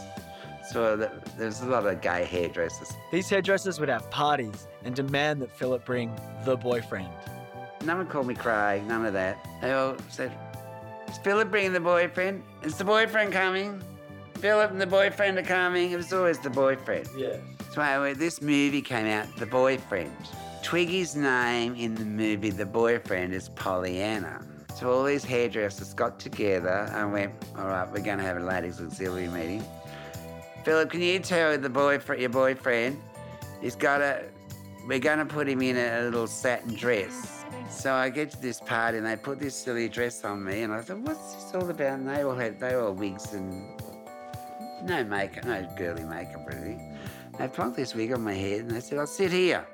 So 0.71 0.95
th- 0.95 1.09
there's 1.37 1.59
a 1.59 1.65
lot 1.65 1.85
of 1.85 1.99
gay 1.99 2.23
hairdressers. 2.23 2.93
These 3.11 3.29
hairdressers 3.29 3.77
would 3.81 3.89
have 3.89 4.09
parties 4.09 4.69
and 4.85 4.95
demand 4.95 5.41
that 5.41 5.51
Philip 5.51 5.83
bring 5.83 6.17
the 6.45 6.55
boyfriend. 6.55 7.09
No 7.83 7.97
one 7.97 8.07
called 8.07 8.27
me 8.27 8.35
Craig, 8.35 8.87
none 8.87 9.05
of 9.05 9.11
that. 9.11 9.45
They 9.61 9.73
all 9.73 9.97
said, 10.07 10.31
Is 11.09 11.17
Philip 11.17 11.51
bringing 11.51 11.73
the 11.73 11.81
boyfriend? 11.81 12.41
Is 12.63 12.77
the 12.77 12.85
boyfriend 12.85 13.33
coming? 13.33 13.83
Philip 14.35 14.71
and 14.71 14.79
the 14.79 14.87
boyfriend 14.87 15.37
are 15.39 15.43
coming. 15.43 15.91
It 15.91 15.97
was 15.97 16.13
always 16.13 16.39
the 16.39 16.49
boyfriend. 16.49 17.09
Yeah. 17.17 17.35
So 17.73 17.81
anyway, 17.81 18.13
this 18.13 18.41
movie 18.41 18.81
came 18.81 19.07
out, 19.07 19.27
The 19.35 19.45
Boyfriend. 19.45 20.15
Twiggy's 20.63 21.17
name 21.17 21.75
in 21.75 21.95
the 21.95 22.05
movie 22.05 22.49
The 22.49 22.65
Boyfriend 22.65 23.33
is 23.33 23.49
Pollyanna. 23.49 24.52
So 24.75 24.91
all 24.91 25.03
these 25.03 25.23
hairdressers 25.23 25.93
got 25.93 26.19
together 26.19 26.89
and 26.93 27.13
went, 27.13 27.33
all 27.57 27.67
right, 27.67 27.87
we're 27.91 28.01
going 28.01 28.17
to 28.17 28.23
have 28.23 28.37
a 28.37 28.39
ladies 28.39 28.81
auxiliary 28.81 29.27
meeting. 29.27 29.63
Philip, 30.63 30.89
can 30.89 31.01
you 31.01 31.19
tell 31.19 31.57
the 31.57 31.69
boyfriend, 31.69 32.21
your 32.21 32.29
boyfriend, 32.31 32.99
he's 33.61 33.75
got 33.75 34.01
a, 34.01 34.23
we're 34.87 34.99
going 34.99 35.19
to 35.19 35.25
put 35.25 35.47
him 35.47 35.61
in 35.61 35.77
a, 35.77 36.03
little 36.05 36.25
satin 36.25 36.73
dress. 36.73 37.45
So 37.69 37.93
I 37.93 38.09
get 38.09 38.31
to 38.31 38.41
this 38.41 38.59
party 38.59 38.97
and 38.97 39.05
they 39.05 39.15
put 39.15 39.39
this 39.39 39.55
silly 39.55 39.89
dress 39.89 40.23
on 40.23 40.43
me 40.43 40.63
and 40.63 40.73
I 40.73 40.81
thought, 40.81 40.99
what's 40.99 41.35
this 41.35 41.51
all 41.53 41.69
about? 41.69 41.99
And 41.99 42.07
they 42.07 42.23
all 42.23 42.35
had, 42.35 42.59
they 42.59 42.73
all 42.73 42.93
wigs 42.93 43.33
and 43.33 43.79
no 44.83 45.03
makeup, 45.03 45.45
no 45.45 45.67
girly 45.77 46.03
makeup 46.03 46.47
really. 46.47 46.79
They 47.37 47.47
plonked 47.47 47.75
this 47.75 47.93
wig 47.93 48.11
on 48.11 48.21
my 48.21 48.33
head 48.33 48.61
and 48.61 48.71
they 48.71 48.79
said, 48.79 48.97
I'll 48.97 49.07
sit 49.07 49.31
here. 49.31 49.65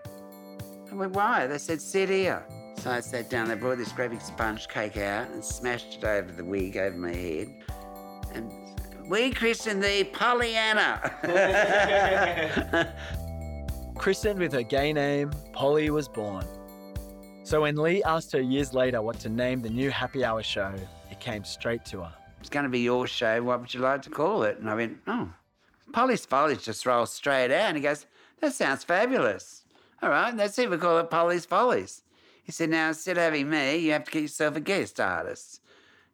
I 0.91 0.96
went, 0.96 1.13
why? 1.13 1.48
They 1.48 1.58
said, 1.58 1.82
sit 1.82 2.10
here. 2.10 2.44
So 2.79 2.91
I 2.91 3.01
sat 3.01 3.29
down, 3.29 3.50
they 3.50 3.55
brought 3.55 3.77
this 3.77 3.91
great 3.91 4.12
big 4.12 4.21
sponge 4.21 4.69
cake 4.69 4.95
out 4.95 5.29
and 5.31 5.43
smashed 5.43 5.95
it 5.95 6.03
over 6.05 6.31
the 6.31 6.45
wig, 6.45 6.77
over 6.77 6.95
my 6.95 7.13
head. 7.13 7.53
And 8.33 8.50
we 9.09 9.31
christened 9.31 9.83
thee 9.83 10.05
Pollyanna. 10.05 11.12
Christened 13.98 14.39
with 14.39 14.53
her 14.53 14.63
gay 14.63 14.93
name, 14.93 15.33
Polly 15.51 15.89
was 15.89 16.07
born. 16.07 16.45
So 17.43 17.59
when 17.62 17.75
Lee 17.75 18.01
asked 18.03 18.31
her 18.31 18.39
years 18.39 18.74
later 18.74 19.01
what 19.01 19.19
to 19.19 19.29
name 19.29 19.62
the 19.62 19.69
new 19.69 19.91
happy 19.91 20.24
hour 20.24 20.41
show, 20.41 20.74
it 21.12 21.19
came 21.19 21.43
straight 21.43 21.83
to 21.86 22.03
her. 22.03 22.13
it's 22.39 22.50
going 22.50 22.63
to 22.63 22.69
be 22.69 22.79
your 22.79 23.07
show. 23.07 23.43
What 23.43 23.59
would 23.59 23.74
you 23.74 23.81
like 23.81 24.03
to 24.03 24.09
call 24.09 24.43
it? 24.43 24.57
And 24.57 24.69
I 24.69 24.75
went, 24.75 25.00
oh, 25.05 25.29
Polly's 25.91 26.25
Follies 26.25 26.63
just 26.63 26.86
rolls 26.86 27.12
straight 27.12 27.51
out. 27.51 27.67
And 27.67 27.75
he 27.75 27.83
goes, 27.83 28.05
that 28.39 28.53
sounds 28.53 28.86
fabulous. 28.86 29.65
All 30.01 30.09
right, 30.09 30.33
that's 30.38 30.57
it. 30.57 30.69
We 30.69 30.77
call 30.77 31.00
it 31.00 31.09
Polly's 31.09 31.45
Follies. 31.45 32.03
He 32.50 32.53
said, 32.53 32.72
now 32.72 32.88
instead 32.88 33.15
of 33.15 33.22
having 33.22 33.48
me, 33.48 33.77
you 33.77 33.91
have 33.91 34.06
to 34.06 34.12
get 34.12 34.24
yourself 34.24 34.56
a 34.56 34.60
guest 34.60 35.00
artist. 35.00 35.62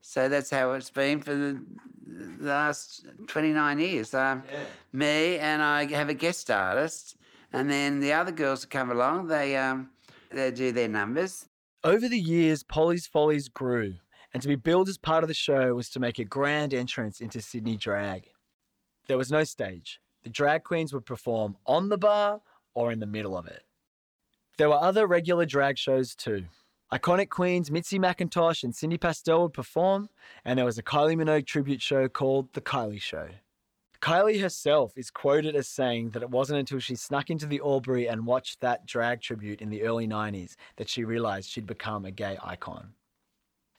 So 0.02 0.28
that's 0.28 0.50
how 0.50 0.74
it's 0.74 0.90
been 0.90 1.22
for 1.22 1.34
the, 1.34 1.64
the 2.06 2.46
last 2.46 3.06
29 3.28 3.80
years. 3.80 4.14
Um, 4.14 4.44
Me 4.92 5.38
and 5.38 5.64
I 5.64 5.86
have 5.86 6.10
a 6.10 6.14
guest 6.14 6.52
artist, 6.52 7.16
and 7.54 7.72
then 7.72 8.02
the 8.02 8.12
other 8.12 8.34
girls 8.34 8.60
that 8.60 8.70
come 8.70 8.92
along, 8.92 9.28
they 9.28 9.56
um, 9.56 9.92
they 10.30 10.52
do 10.52 10.74
their 10.74 10.90
numbers. 10.90 11.48
Over 11.86 12.10
the 12.10 12.20
years, 12.20 12.64
Polly's 12.64 13.08
Follies 13.08 13.48
grew, 13.48 13.94
and 14.34 14.42
to 14.42 14.50
be 14.50 14.58
billed 14.58 14.90
as 14.90 14.98
part 14.98 15.24
of 15.24 15.30
the 15.30 15.34
show 15.34 15.74
was 15.74 15.90
to 15.92 16.02
make 16.02 16.20
a 16.20 16.26
grand 16.26 16.74
entrance 16.74 17.22
into 17.22 17.40
Sydney 17.40 17.78
drag. 17.78 18.28
There 19.08 19.18
was 19.18 19.32
no 19.32 19.46
stage. 19.46 20.02
The 20.24 20.30
drag 20.32 20.66
queens 20.66 20.94
would 20.94 21.06
perform 21.06 21.56
on 21.66 21.88
the 21.88 21.98
bar 21.98 22.42
or 22.74 22.92
in 22.92 23.00
the 23.00 23.06
middle 23.06 23.38
of 23.38 23.48
it. 23.48 23.64
There 24.58 24.70
were 24.70 24.82
other 24.82 25.06
regular 25.06 25.46
drag 25.46 25.78
shows 25.78 26.16
too. 26.16 26.46
Iconic 26.94 27.30
queens 27.30 27.70
Mitzi 27.70 28.00
McIntosh 28.00 28.64
and 28.64 28.74
Cindy 28.74 28.98
Pastel 28.98 29.44
would 29.44 29.54
perform, 29.54 30.08
and 30.46 30.58
there 30.58 30.66
was 30.66 30.78
a 30.78 30.84
Kylie 30.84 31.18
Minogue 31.18 31.46
tribute 31.46 31.82
show 31.82 32.08
called 32.08 32.54
The 32.54 32.62
Kylie 32.62 33.02
Show. 33.02 33.28
Kylie 34.02 34.40
herself 34.40 34.94
is 34.98 35.12
quoted 35.12 35.58
as 35.58 35.68
saying 35.68 36.12
that 36.12 36.24
it 36.24 36.30
wasn't 36.30 36.60
until 36.60 36.80
she 36.80 36.96
snuck 36.96 37.30
into 37.30 37.48
the 37.48 37.60
Albury 37.60 38.08
and 38.08 38.26
watched 38.26 38.62
that 38.62 38.86
drag 38.86 39.20
tribute 39.20 39.62
in 39.62 39.70
the 39.70 39.82
early 39.82 40.08
90s 40.08 40.56
that 40.78 40.88
she 40.88 41.04
realized 41.04 41.50
she'd 41.50 41.66
become 41.66 42.06
a 42.06 42.12
gay 42.12 42.38
icon. 42.42 42.94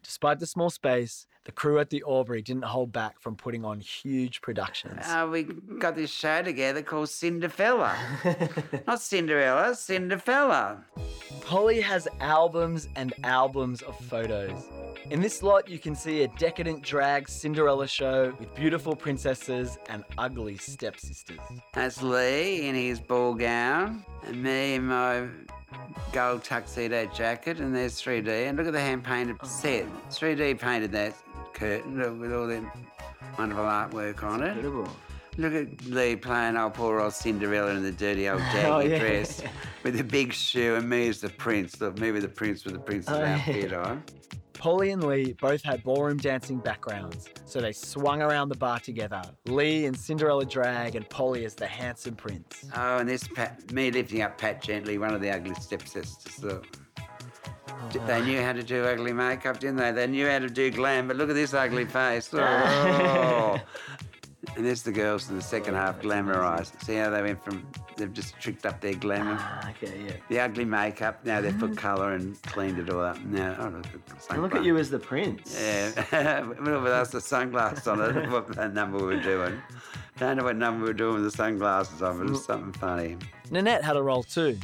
Despite 0.07 0.39
the 0.39 0.47
small 0.47 0.71
space, 0.71 1.27
the 1.47 1.51
crew 1.51 1.81
at 1.81 1.91
the 1.91 2.05
Albury 2.07 2.41
didn't 2.41 2.65
hold 2.65 2.93
back 2.93 3.21
from 3.21 3.35
putting 3.35 3.65
on 3.65 3.81
huge 3.81 4.41
productions. 4.41 5.05
Uh, 5.05 5.29
we 5.29 5.43
got 5.43 5.97
this 5.97 6.13
show 6.13 6.43
together 6.43 6.81
called 6.81 7.09
Cinderfella. 7.09 7.93
Not 8.87 9.03
Cinderella, 9.03 9.73
Cinderfella. 9.73 10.85
Polly 11.41 11.81
has 11.81 12.07
albums 12.21 12.89
and 12.95 13.15
albums 13.25 13.83
of 13.83 13.99
photos. 13.99 14.53
In 15.11 15.21
this 15.21 15.43
lot, 15.43 15.69
you 15.69 15.81
can 15.81 15.97
see 15.97 16.23
a 16.23 16.29
decadent 16.39 16.83
drag 16.83 17.29
Cinderella 17.29 17.89
show 17.89 18.33
with 18.39 18.55
beautiful 18.55 18.95
princesses 18.95 19.77
and 19.89 20.05
ugly 20.19 20.57
stepsisters. 20.57 21.41
That's 21.75 22.01
Lee 22.01 22.69
in 22.69 22.77
his 22.77 23.01
ball 23.01 23.35
gown, 23.35 24.05
and 24.25 24.41
me 24.41 24.75
in 24.75 24.87
my 24.87 25.27
gold 26.13 26.45
tuxedo 26.45 27.07
jacket, 27.07 27.59
and 27.61 27.75
there's 27.75 28.01
3D. 28.01 28.29
And 28.49 28.57
look 28.57 28.67
at 28.67 28.73
the 28.73 28.81
hand 28.81 29.05
painted 29.05 29.37
oh. 29.41 29.47
set. 29.47 29.87
3D 30.11 30.59
painted 30.59 30.93
that 30.93 31.15
curtain 31.53 32.21
with 32.21 32.33
all 32.33 32.47
that 32.47 32.63
wonderful 33.39 33.65
artwork 33.65 34.23
on 34.23 34.43
it. 34.43 34.65
Look 35.39 35.53
at 35.53 35.85
Lee 35.85 36.17
playing 36.17 36.57
old 36.57 36.73
poor 36.75 37.01
old 37.01 37.13
Cinderella 37.13 37.73
in 37.73 37.83
the 37.83 37.93
dirty 37.93 38.29
old 38.29 38.41
daggy 38.53 38.65
Oh, 38.65 38.79
yeah. 38.81 38.99
dress 38.99 39.43
with 39.85 39.97
the 39.99 40.05
big 40.05 40.33
shoe, 40.33 40.77
and 40.77 40.89
me 40.89 41.09
as 41.09 41.21
the 41.21 41.29
prince. 41.29 41.79
Look, 41.81 41.99
me 41.99 42.11
with 42.11 42.23
the 42.23 42.29
prince 42.29 42.65
with 42.65 42.73
the 42.75 42.81
prince's 42.81 43.15
Oh, 43.15 43.21
yeah. 43.21 43.35
outfit 43.35 43.73
on. 43.75 44.03
Polly 44.67 44.91
and 44.91 45.05
Lee 45.05 45.33
both 45.35 45.63
had 45.63 45.85
ballroom 45.85 46.17
dancing 46.17 46.59
backgrounds, 46.59 47.29
so 47.45 47.61
they 47.61 47.71
swung 47.71 48.21
around 48.21 48.49
the 48.49 48.57
bar 48.57 48.81
together. 48.81 49.23
Lee 49.47 49.87
in 49.87 49.95
Cinderella 49.95 50.45
drag 50.45 50.97
and 50.97 51.09
Polly 51.09 51.45
as 51.45 51.55
the 51.55 51.69
handsome 51.69 52.17
prince. 52.17 52.65
Oh, 52.75 52.99
and 52.99 53.09
this 53.09 53.29
Pat, 53.29 53.71
me 53.71 53.93
lifting 53.93 54.23
up 54.23 54.37
Pat 54.39 54.61
Gently, 54.61 54.99
one 54.99 55.15
of 55.15 55.21
the 55.21 55.31
ugly 55.31 55.55
stepsisters. 55.55 56.43
Look. 56.43 56.67
D- 57.93 58.01
They 58.09 58.21
knew 58.23 58.43
how 58.43 58.55
to 58.55 58.63
do 58.65 58.83
ugly 58.83 59.13
makeup, 59.13 59.61
didn't 59.61 59.77
they? 59.77 59.93
They 59.93 60.09
knew 60.09 60.27
how 60.29 60.41
to 60.41 60.49
do 60.51 60.69
glam, 60.73 61.07
but 61.07 61.17
look 61.17 61.29
at 61.31 61.37
this 61.37 61.55
ugly 61.55 61.85
face. 61.85 62.29
Oh. 62.35 63.61
And 64.57 64.65
there's 64.65 64.83
the 64.83 64.93
girls 64.93 65.29
in 65.29 65.37
the 65.37 65.43
second 65.43 65.75
half 65.75 66.01
glamorised. 66.01 66.83
See 66.85 66.95
how 66.97 67.11
they 67.11 67.23
went 67.23 67.43
from, 67.43 67.67
they've 67.97 68.13
just 68.13 68.39
tricked 68.41 68.67
up 68.67 68.81
their 68.81 68.95
glamour. 68.95 69.37
Ah, 69.39 69.71
okay, 69.71 70.05
yeah. 70.07 70.13
The 70.29 70.41
ugly 70.41 70.65
makeup, 70.65 71.25
now 71.25 71.41
they've 71.41 71.59
put 71.59 71.73
mm. 71.73 71.77
colour 71.77 72.15
and 72.15 72.41
cleaned 72.43 72.79
it 72.79 72.91
all 72.91 73.01
up. 73.01 73.21
Now, 73.25 73.57
oh, 73.59 73.69
look, 73.69 73.87
at 74.31 74.41
look 74.41 74.55
at 74.55 74.65
you 74.65 74.77
as 74.77 74.91
the 74.91 74.99
prince. 74.99 75.59
Yeah, 75.61 76.43
with 76.43 76.87
us 76.87 77.11
the 77.11 77.21
sunglasses 77.21 77.87
on 77.87 78.01
it, 78.01 78.31
what 78.31 78.49
that 78.57 78.73
number 78.75 78.99
we 78.99 79.17
were 79.17 79.23
doing. 79.23 79.61
Don't 80.19 80.37
know 80.37 80.45
what 80.45 80.57
number 80.57 80.85
we 80.85 80.89
were 80.89 80.95
doing 80.95 81.15
with 81.15 81.25
the 81.25 81.31
sunglasses 81.31 82.01
on, 82.03 82.19
but 82.19 82.27
it 82.27 82.31
was 82.31 82.41
mm. 82.41 82.47
something 82.47 82.73
funny. 82.73 83.17
Nanette 83.51 83.85
had 83.85 83.97
a 83.97 84.03
role 84.03 84.23
too. 84.23 84.59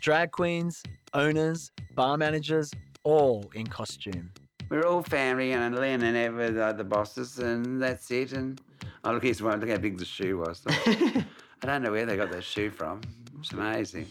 Drag 0.00 0.30
queens, 0.32 0.82
owners, 1.14 1.70
bar 1.94 2.16
managers, 2.16 2.72
all 3.04 3.50
in 3.54 3.66
costume. 3.66 4.30
We're 4.70 4.86
all 4.86 5.02
family, 5.02 5.52
and 5.52 5.74
Len 5.74 6.02
and 6.02 6.16
Ed 6.16 6.34
were 6.34 6.50
the, 6.50 6.72
the 6.72 6.84
bosses, 6.84 7.38
and 7.38 7.80
that's 7.80 8.10
it. 8.10 8.32
And 8.32 8.60
oh, 9.04 9.12
look, 9.12 9.22
here's 9.22 9.42
one. 9.42 9.60
Look 9.60 9.70
how 9.70 9.76
big 9.78 9.98
the 9.98 10.04
shoe 10.04 10.38
was. 10.38 10.62
I 10.68 11.24
don't 11.62 11.82
know 11.82 11.90
where 11.90 12.06
they 12.06 12.16
got 12.16 12.30
that 12.30 12.44
shoe 12.44 12.70
from. 12.70 13.00
It's 13.40 13.52
amazing. 13.52 14.06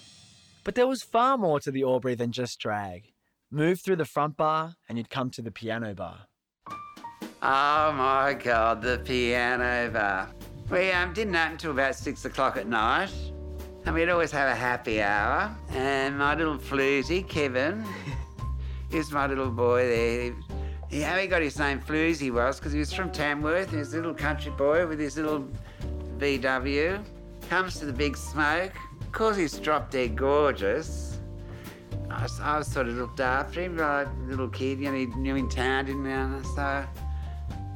But 0.64 0.76
there 0.76 0.88
was 0.88 1.02
far 1.02 1.38
more 1.38 1.60
to 1.62 1.72
the 1.72 1.84
Albury 1.84 2.16
than 2.16 2.32
just 2.32 2.60
drag. 2.60 3.14
Move 3.50 3.80
through 3.80 3.96
the 3.96 4.06
front 4.06 4.36
bar 4.36 4.76
and 4.90 4.98
you'd 4.98 5.10
come 5.10 5.30
to 5.32 5.42
the 5.42 5.52
piano 5.52 5.94
bar. 5.94 6.28
Oh 7.42 7.92
my 7.94 8.34
God, 8.34 8.82
the 8.82 9.00
piano 9.00 9.90
bar. 9.92 10.30
We 10.70 10.92
um, 10.92 11.14
didn't 11.14 11.36
open 11.36 11.52
until 11.54 11.72
about 11.72 11.96
six 11.96 12.26
o'clock 12.26 12.58
at 12.58 12.68
night, 12.68 13.14
and 13.86 13.96
we'd 13.96 14.10
always 14.10 14.32
have 14.32 14.50
a 14.50 14.56
happy 14.56 15.02
hour. 15.02 15.56
And 15.70 16.18
my 16.18 16.36
little 16.36 16.58
floozy, 16.58 17.26
Kevin, 17.26 17.86
is 18.92 19.12
my 19.12 19.28
little 19.28 19.52
boy 19.52 19.88
there. 19.88 20.36
He, 20.90 21.02
how 21.02 21.18
he 21.18 21.28
got 21.28 21.42
his 21.42 21.60
name 21.60 21.82
Floozy 21.82 22.32
was 22.32 22.60
because 22.60 22.72
he 22.72 22.80
was 22.80 22.94
from 22.94 23.12
Tamworth. 23.12 23.70
and 23.70 23.80
was 23.80 23.94
a 23.94 23.98
little 23.98 24.14
country 24.14 24.52
boy 24.52 24.88
with 24.88 25.00
his 25.00 25.18
little 25.18 25.48
VW. 26.18 27.04
Comes 27.50 27.80
to 27.80 27.86
the 27.86 27.94
big 27.94 28.16
smoke. 28.16 28.74
Of 29.02 29.12
course, 29.12 29.38
he's 29.38 29.58
drop 29.60 29.90
dead 29.90 30.16
gorgeous. 30.16 31.20
I, 32.10 32.28
I 32.42 32.62
sort 32.62 32.88
of 32.88 32.96
looked 32.96 33.20
after 33.20 33.62
him, 33.62 33.78
like 33.78 34.08
a 34.08 34.12
little 34.30 34.50
kid, 34.50 34.80
you 34.80 34.86
know, 34.86 34.98
he 34.98 35.06
knew 35.08 35.36
in 35.36 35.50
town, 35.50 35.86
didn't 35.86 36.06
he? 36.06 36.48
So, 36.56 36.62
uh, 36.62 36.86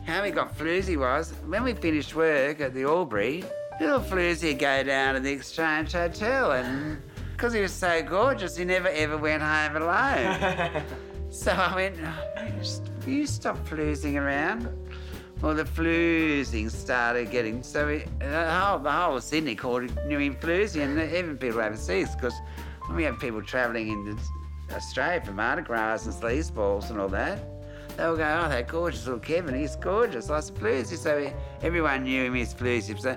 how 0.06 0.24
he 0.24 0.32
got 0.32 0.58
floozy 0.58 0.98
was 0.98 1.32
when 1.46 1.64
we 1.64 1.74
finished 1.74 2.16
work 2.16 2.60
at 2.62 2.74
the 2.74 2.84
Albury, 2.84 3.44
little 3.80 4.00
floozy 4.00 4.50
would 4.50 4.60
go 4.60 4.84
down 4.84 5.16
to 5.16 5.20
the 5.20 5.32
Exchange 5.32 5.92
Hotel, 5.92 6.52
and 6.54 7.02
because 7.32 7.54
he 7.54 7.62
was 7.62 7.74
so 7.74 8.02
gorgeous, 8.04 8.58
he 8.58 8.66
never 8.66 8.88
ever 8.90 9.18
went 9.18 9.42
home 9.42 9.76
alone. 9.76 10.84
so 11.30 11.52
I 11.52 11.76
went, 11.76 11.96
"Oh, 12.04 12.62
you 13.08 13.26
stop 13.26 13.58
floozing 13.68 14.16
around. 14.16 14.68
Well, 15.42 15.56
the 15.56 15.64
floozing 15.64 16.70
started 16.70 17.32
getting 17.32 17.64
so 17.64 17.88
we, 17.88 18.04
the 18.20 18.52
whole 18.52 18.80
the 18.80 18.92
whole 18.92 19.20
Sydney 19.20 19.56
called 19.56 19.84
it 19.84 19.92
him 20.08 20.36
floozy, 20.36 20.82
and 20.82 21.00
even 21.00 21.38
people 21.38 21.62
overseas 21.62 22.16
because 22.16 22.36
we 22.94 23.04
have 23.04 23.20
people 23.20 23.42
travelling 23.42 23.88
into 23.88 24.22
Australia 24.72 25.22
from 25.26 25.38
Mardi 25.38 25.64
Gras 25.64 26.06
and 26.06 26.14
sleaze 26.14 26.54
balls 26.54 26.92
and 26.92 27.00
all 27.00 27.10
that. 27.10 27.40
They 27.98 28.06
will 28.06 28.18
go, 28.18 28.42
oh, 28.44 28.50
that 28.50 28.68
gorgeous 28.68 29.06
little 29.06 29.20
Kevin, 29.20 29.56
he's 29.56 29.76
gorgeous. 29.76 30.30
I 30.30 30.40
said, 30.40 30.56
Floozy. 30.56 30.98
So 30.98 31.32
everyone 31.62 32.04
knew 32.04 32.26
him 32.26 32.36
as 32.36 32.54
Floozy. 32.54 33.00
So 33.00 33.16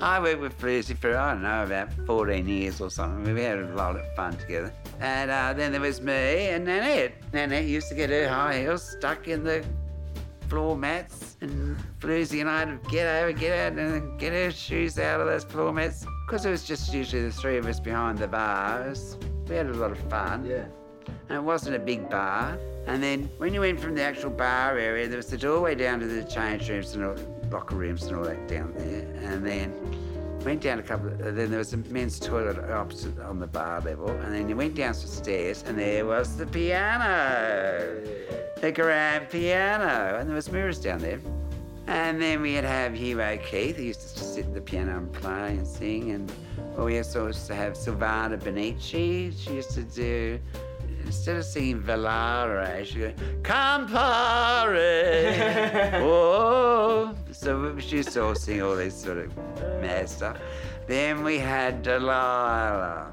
I 0.00 0.20
worked 0.20 0.40
with 0.40 0.58
Floozy 0.60 0.96
for, 0.96 1.16
I 1.16 1.32
don't 1.32 1.42
know, 1.42 1.64
about 1.64 1.90
14 2.06 2.46
years 2.46 2.80
or 2.80 2.90
something. 2.90 3.34
We 3.34 3.42
had 3.42 3.58
a 3.58 3.74
lot 3.74 3.96
of 3.96 4.14
fun 4.14 4.36
together. 4.36 4.72
And 5.00 5.30
uh, 5.30 5.54
then 5.54 5.72
there 5.72 5.80
was 5.80 6.02
me 6.02 6.48
and 6.48 6.66
Nanette. 6.66 7.14
Nanette 7.32 7.64
used 7.64 7.88
to 7.88 7.94
get 7.94 8.10
her 8.10 8.28
high 8.28 8.60
heels 8.60 8.82
stuck 8.82 9.26
in 9.26 9.42
the 9.42 9.64
floor 10.48 10.76
mats, 10.76 11.36
and 11.40 11.76
Floozy 12.00 12.40
and 12.40 12.48
I 12.48 12.66
would 12.66 12.88
get 12.88 13.06
over, 13.22 13.32
get 13.32 13.72
out, 13.72 13.78
and 13.78 14.18
get 14.20 14.32
her 14.32 14.50
shoes 14.50 14.98
out 14.98 15.20
of 15.20 15.26
those 15.26 15.44
floor 15.44 15.72
mats. 15.72 16.04
Because 16.26 16.44
it 16.44 16.50
was 16.50 16.64
just 16.64 16.92
usually 16.92 17.22
the 17.22 17.32
three 17.32 17.56
of 17.56 17.66
us 17.66 17.80
behind 17.80 18.18
the 18.18 18.28
bars. 18.28 19.16
We 19.48 19.56
had 19.56 19.66
a 19.66 19.74
lot 19.74 19.92
of 19.92 19.98
fun. 20.10 20.44
Yeah. 20.44 20.66
And 21.28 21.38
it 21.38 21.42
wasn't 21.42 21.76
a 21.76 21.78
big 21.78 22.10
bar. 22.10 22.58
And 22.86 23.02
then 23.02 23.30
when 23.38 23.54
you 23.54 23.60
went 23.60 23.80
from 23.80 23.94
the 23.94 24.02
actual 24.02 24.30
bar 24.30 24.78
area, 24.78 25.08
there 25.08 25.16
was 25.16 25.28
the 25.28 25.38
doorway 25.38 25.74
down 25.74 26.00
to 26.00 26.06
the 26.06 26.22
change 26.24 26.68
rooms 26.68 26.94
and 26.94 27.04
all, 27.04 27.16
locker 27.50 27.76
rooms 27.76 28.04
and 28.04 28.16
all 28.16 28.24
that 28.24 28.48
down 28.48 28.72
there. 28.76 29.06
And 29.22 29.46
then 29.46 29.72
went 30.44 30.62
down 30.62 30.78
a 30.78 30.82
couple. 30.82 31.08
Of, 31.08 31.34
then 31.34 31.50
there 31.50 31.58
was 31.58 31.72
a 31.72 31.78
men's 31.78 32.18
toilet 32.18 32.58
opposite 32.70 33.18
on 33.20 33.38
the 33.38 33.46
bar 33.46 33.80
level. 33.80 34.10
And 34.10 34.34
then 34.34 34.48
you 34.48 34.56
went 34.56 34.74
down 34.74 34.94
some 34.94 35.08
stairs, 35.08 35.64
and 35.66 35.78
there 35.78 36.06
was 36.06 36.36
the 36.36 36.46
piano, 36.46 38.00
the 38.60 38.72
grand 38.72 39.28
piano, 39.28 40.18
and 40.18 40.28
there 40.28 40.36
was 40.36 40.50
mirrors 40.50 40.80
down 40.80 41.00
there. 41.00 41.20
And 41.88 42.20
then 42.20 42.42
we'd 42.42 42.64
have 42.64 42.94
Hero 42.94 43.38
Keith, 43.38 43.76
who 43.76 43.84
used 43.84 44.00
to 44.00 44.14
just 44.14 44.34
sit 44.34 44.46
at 44.46 44.54
the 44.54 44.60
piano 44.60 44.98
and 44.98 45.12
play 45.12 45.50
and 45.50 45.66
sing. 45.66 46.10
And 46.10 46.32
we 46.76 46.98
also 46.98 47.28
used 47.28 47.46
to 47.46 47.54
have 47.54 47.74
Silvana 47.74 48.38
Benici. 48.38 49.32
She 49.36 49.54
used 49.54 49.70
to 49.72 49.82
do 49.82 50.40
instead 51.06 51.36
of 51.36 51.44
singing 51.44 51.80
Volare, 51.80 52.84
she 52.84 52.98
go, 52.98 53.12
Campari. 53.42 54.90
oh. 56.02 56.25
So 57.46 57.78
she 57.78 57.98
used 57.98 58.10
to 58.14 58.24
all 58.24 58.30
all 58.30 58.74
this 58.74 59.00
sort 59.00 59.18
of 59.18 59.36
mad 59.80 60.08
stuff. 60.08 60.36
Then 60.88 61.22
we 61.22 61.38
had 61.38 61.84
Delilah. 61.84 63.12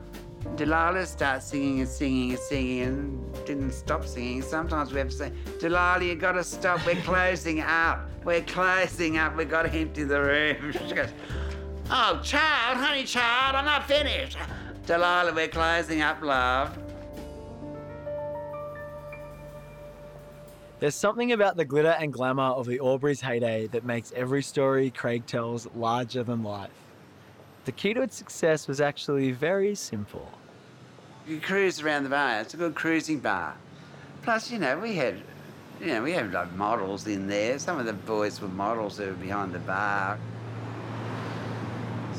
Delilah 0.55 1.05
starts 1.05 1.45
singing 1.45 1.81
and 1.81 1.87
singing 1.87 2.31
and 2.31 2.39
singing 2.39 2.81
and 2.81 3.45
didn't 3.45 3.73
stop 3.73 4.03
singing. 4.03 4.41
Sometimes 4.41 4.91
we 4.91 4.97
have 4.97 5.09
to 5.09 5.15
say, 5.15 5.31
Delilah, 5.59 6.03
you 6.03 6.15
got 6.15 6.31
to 6.31 6.43
stop. 6.43 6.83
We're 6.83 6.95
closing 7.03 7.61
up. 7.61 8.09
We're 8.25 8.41
closing 8.41 9.19
up. 9.19 9.37
We've 9.37 9.47
got 9.47 9.71
to 9.71 9.71
empty 9.71 10.03
the 10.03 10.19
room. 10.19 10.73
She 10.87 10.95
goes, 10.95 11.09
Oh, 11.91 12.19
child, 12.23 12.77
honey, 12.77 13.03
child, 13.03 13.55
I'm 13.55 13.65
not 13.65 13.87
finished. 13.87 14.39
Delilah, 14.87 15.33
we're 15.35 15.47
closing 15.47 16.01
up, 16.01 16.23
love. 16.23 16.75
There's 20.79 20.95
something 20.95 21.31
about 21.31 21.55
the 21.55 21.65
glitter 21.65 21.95
and 21.99 22.11
glamour 22.11 22.43
of 22.43 22.65
the 22.65 22.79
Albury's 22.79 23.21
heyday 23.21 23.67
that 23.67 23.85
makes 23.85 24.11
every 24.15 24.41
story 24.41 24.89
Craig 24.89 25.25
tells 25.25 25.67
larger 25.75 26.23
than 26.23 26.43
life. 26.43 26.71
The 27.65 27.71
key 27.71 27.93
to 27.93 28.01
its 28.01 28.17
success 28.17 28.67
was 28.67 28.81
actually 28.81 29.31
very 29.31 29.75
simple. 29.75 30.29
You 31.25 31.39
cruise 31.39 31.81
around 31.81 32.03
the 32.03 32.09
bar. 32.09 32.41
It's 32.41 32.53
a 32.53 32.57
good 32.57 32.75
cruising 32.75 33.19
bar. 33.19 33.55
Plus, 34.23 34.51
you 34.51 34.59
know, 34.59 34.77
we 34.77 34.95
had, 34.95 35.21
you 35.79 35.87
know, 35.87 36.03
we 36.03 36.11
had 36.11 36.33
like 36.33 36.51
models 36.53 37.07
in 37.07 37.27
there. 37.27 37.57
Some 37.59 37.79
of 37.79 37.85
the 37.85 37.93
boys 37.93 38.41
were 38.41 38.49
models 38.49 38.97
who 38.97 39.05
were 39.05 39.13
behind 39.13 39.53
the 39.53 39.59
bar. 39.59 40.19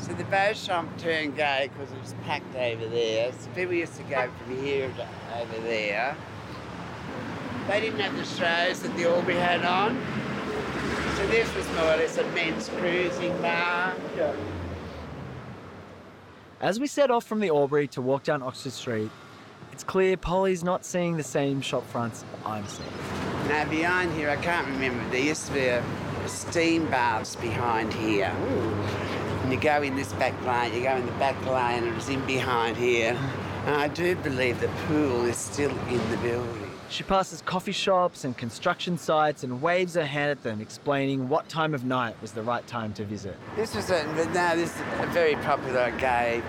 So 0.01 0.13
the 0.13 0.23
Beauchamp 0.25 0.97
turned 0.97 1.35
gay 1.35 1.69
because 1.71 1.91
it 1.91 2.01
was 2.01 2.15
packed 2.25 2.55
over 2.55 2.87
there. 2.87 3.31
So 3.31 3.49
people 3.55 3.73
used 3.73 3.95
to 3.97 4.03
go 4.03 4.29
from 4.37 4.63
here 4.63 4.87
to 4.87 5.07
over 5.39 5.61
there. 5.67 6.15
They 7.67 7.81
didn't 7.81 7.99
have 7.99 8.15
the 8.15 8.25
shows 8.25 8.81
that 8.81 8.95
the 8.95 9.05
Albury 9.05 9.35
had 9.35 9.65
on. 9.65 9.99
So 11.17 11.27
this 11.27 11.53
was 11.55 11.67
more 11.69 11.85
or 11.85 11.97
less 11.97 12.17
a 12.17 12.23
men's 12.31 12.69
cruising 12.69 13.35
bar. 13.41 13.95
Yeah. 14.15 14.35
As 16.61 16.79
we 16.79 16.87
set 16.87 17.09
off 17.09 17.25
from 17.25 17.39
the 17.39 17.49
Albury 17.49 17.87
to 17.89 18.01
walk 18.01 18.23
down 18.23 18.43
Oxford 18.43 18.71
Street, 18.71 19.09
it's 19.71 19.83
clear 19.83 20.15
Polly's 20.15 20.63
not 20.63 20.85
seeing 20.85 21.17
the 21.17 21.23
same 21.23 21.59
shop 21.59 21.85
fronts 21.89 22.23
I'm 22.45 22.67
seeing. 22.67 22.89
Now 23.47 23.67
behind 23.69 24.13
here, 24.13 24.29
I 24.29 24.37
can't 24.37 24.67
remember, 24.67 25.03
there 25.09 25.21
used 25.21 25.47
to 25.47 25.53
be 25.53 25.65
a, 25.65 25.83
a 26.23 26.29
steam 26.29 26.85
baths 26.89 27.35
behind 27.35 27.93
here. 27.93 28.33
And 29.43 29.51
you 29.51 29.59
go 29.59 29.81
in 29.81 29.95
this 29.95 30.13
back 30.13 30.33
lane, 30.45 30.73
you 30.73 30.81
go 30.81 30.95
in 30.95 31.05
the 31.05 31.11
back 31.13 31.39
lane, 31.45 31.83
and 31.83 31.97
it's 31.97 32.09
in 32.09 32.25
behind 32.25 32.77
here. 32.77 33.17
And 33.65 33.75
I 33.75 33.87
do 33.87 34.15
believe 34.17 34.61
the 34.61 34.69
pool 34.87 35.25
is 35.25 35.37
still 35.37 35.71
in 35.87 36.09
the 36.09 36.17
building. 36.17 36.64
She 36.95 37.03
passes 37.03 37.41
coffee 37.41 37.73
shops 37.73 38.23
and 38.23 38.37
construction 38.37 38.97
sites 38.97 39.43
and 39.43 39.61
waves 39.61 39.95
her 39.95 40.05
hand 40.05 40.31
at 40.31 40.43
them, 40.43 40.61
explaining 40.61 41.27
what 41.27 41.49
time 41.49 41.73
of 41.73 41.83
night 41.83 42.15
was 42.21 42.31
the 42.31 42.41
right 42.41 42.65
time 42.67 42.93
to 42.93 43.03
visit. 43.03 43.35
This 43.57 43.75
was 43.75 43.89
a, 43.89 44.05
now 44.33 44.55
this 44.55 44.73
is 44.73 44.81
a 45.01 45.07
very 45.07 45.35
popular 45.35 45.91
gay 45.97 46.41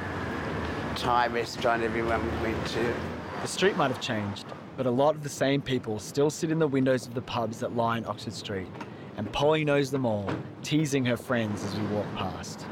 Thai 0.95 1.27
restaurant 1.27 1.83
everyone 1.83 2.25
went 2.43 2.65
to. 2.69 2.95
The 3.43 3.49
street 3.49 3.77
might 3.77 3.91
have 3.91 4.01
changed, 4.01 4.47
but 4.77 4.87
a 4.87 4.91
lot 4.91 5.17
of 5.17 5.25
the 5.25 5.29
same 5.29 5.61
people 5.61 5.99
still 5.99 6.31
sit 6.31 6.53
in 6.53 6.61
the 6.61 6.69
windows 6.69 7.09
of 7.09 7.15
the 7.15 7.23
pubs 7.23 7.59
that 7.59 7.75
line 7.75 8.05
Oxford 8.05 8.35
Street, 8.35 8.69
and 9.17 9.33
Polly 9.33 9.65
knows 9.65 9.91
them 9.91 10.07
all, 10.07 10.31
teasing 10.63 11.05
her 11.07 11.17
friends 11.17 11.65
as 11.65 11.75
we 11.75 11.85
walk 11.87 12.07
past. 12.15 12.65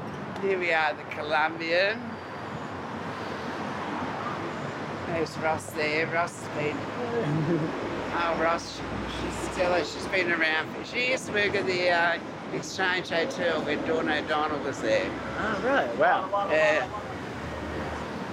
Here 0.43 0.61
we 0.61 0.73
are, 0.73 0.95
the 0.95 1.03
Colombian. 1.13 2.01
There's 5.14 5.38
Ross 5.38 5.70
there. 5.70 6.09
Ross 6.09 6.42
has 6.42 6.59
been. 6.59 6.77
Oh, 8.16 8.40
Ross, 8.40 8.81
she's 9.20 9.50
still, 9.50 9.77
she's 9.79 10.07
been 10.07 10.31
around. 10.31 10.68
She 10.87 11.11
used 11.11 11.27
to 11.27 11.33
work 11.33 11.57
at 11.57 11.66
the 11.66 11.90
uh, 11.90 12.18
Exchange 12.53 13.09
Hotel 13.09 13.61
when 13.62 13.85
Dawn 13.88 14.09
O'Donnell 14.09 14.61
was 14.61 14.81
there. 14.81 15.11
Oh, 15.40 15.62
right, 15.64 15.98
wow. 15.98 16.48
Yeah. 16.48 16.88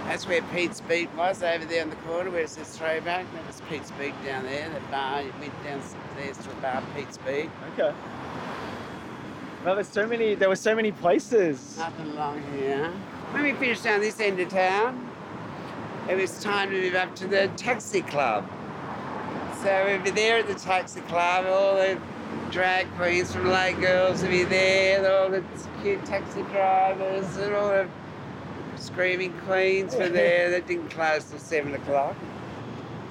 That's 0.06 0.28
where 0.28 0.44
Pete's 0.54 0.82
Beat 0.82 1.12
was, 1.16 1.42
over 1.42 1.66
there 1.66 1.82
in 1.82 1.90
the 1.90 1.96
corner 1.96 2.30
where 2.30 2.42
it 2.42 2.50
says 2.50 2.78
throwback. 2.78 3.26
That 3.34 3.48
was 3.48 3.60
Pete's 3.72 3.90
Beat 4.00 4.14
down 4.24 4.44
there. 4.44 4.70
The 4.70 4.80
bar, 4.92 5.24
you 5.24 5.34
went 5.40 5.64
downstairs 5.64 6.38
to 6.38 6.52
a 6.52 6.62
bar, 6.62 6.84
Pete's 6.96 7.18
Beat. 7.18 7.50
Okay. 7.74 7.96
Well, 9.66 9.74
there's 9.74 9.88
so 9.88 10.06
many, 10.06 10.36
there 10.36 10.50
were 10.50 10.56
so 10.56 10.76
many 10.76 10.92
places. 10.92 11.76
Nothing 11.80 12.12
along 12.12 12.44
here. 12.54 12.92
When 13.32 13.42
we 13.42 13.54
finished 13.54 13.84
down 13.84 14.00
this 14.00 14.20
end 14.20 14.40
of 14.40 14.50
town, 14.50 15.11
it 16.12 16.18
was 16.18 16.44
time 16.44 16.70
to 16.70 16.76
move 16.76 16.94
up 16.94 17.16
to 17.16 17.26
the 17.26 17.48
taxi 17.56 18.02
club. 18.02 18.46
So 19.64 19.86
we'd 19.88 20.04
be 20.04 20.10
there 20.10 20.40
at 20.40 20.48
the 20.48 20.56
taxi 20.56 21.00
club, 21.02 21.46
all 21.46 21.76
the 21.76 21.98
drag 22.50 22.92
queens 22.98 23.34
from 23.34 23.48
Les 23.48 23.72
Girls 23.74 24.22
would 24.22 24.30
be 24.30 24.44
there, 24.44 25.10
all 25.10 25.30
the 25.30 25.42
cute 25.82 26.04
taxi 26.04 26.42
drivers, 26.44 27.38
and 27.38 27.56
all 27.56 27.70
the 27.70 27.88
screaming 28.76 29.32
queens 29.46 29.96
were 29.96 30.10
there. 30.10 30.50
That 30.50 30.68
didn't 30.68 30.90
close 30.90 31.30
till 31.30 31.40
seven 31.40 31.76
o'clock. 31.76 32.18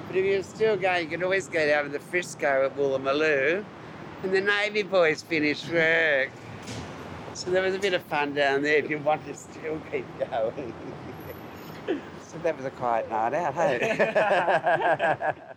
But 0.05 0.17
if 0.17 0.23
you're 0.23 0.43
still 0.43 0.77
going, 0.77 1.05
you 1.05 1.09
can 1.09 1.23
always 1.23 1.47
go 1.47 1.65
down 1.65 1.85
to 1.85 1.89
the 1.89 1.99
Frisco 1.99 2.65
at 2.65 2.77
Woolloomooloo, 2.77 3.65
and 4.21 4.31
the 4.31 4.41
Navy 4.41 4.83
boys 4.83 5.23
finish 5.23 5.67
work. 5.69 6.29
So 7.33 7.49
there 7.49 7.63
was 7.63 7.73
a 7.73 7.79
bit 7.79 7.95
of 7.95 8.03
fun 8.03 8.35
down 8.35 8.61
there 8.61 8.77
if 8.77 8.91
you 8.91 8.99
want 8.99 9.25
to 9.25 9.33
still 9.33 9.81
keep 9.91 10.05
going. 10.29 10.73
So 12.31 12.37
that 12.39 12.55
was 12.55 12.65
a 12.65 12.71
quiet 12.71 13.09
night 13.09 13.33
out, 13.33 13.53
hey? 13.53 15.33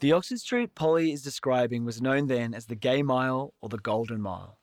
The 0.00 0.12
Oxford 0.12 0.40
Street 0.40 0.74
Polly 0.74 1.12
is 1.12 1.22
describing 1.22 1.86
was 1.86 2.02
known 2.02 2.26
then 2.26 2.52
as 2.52 2.66
the 2.66 2.74
Gay 2.74 3.02
Mile 3.02 3.54
or 3.62 3.70
the 3.70 3.78
Golden 3.78 4.20
Mile. 4.20 4.58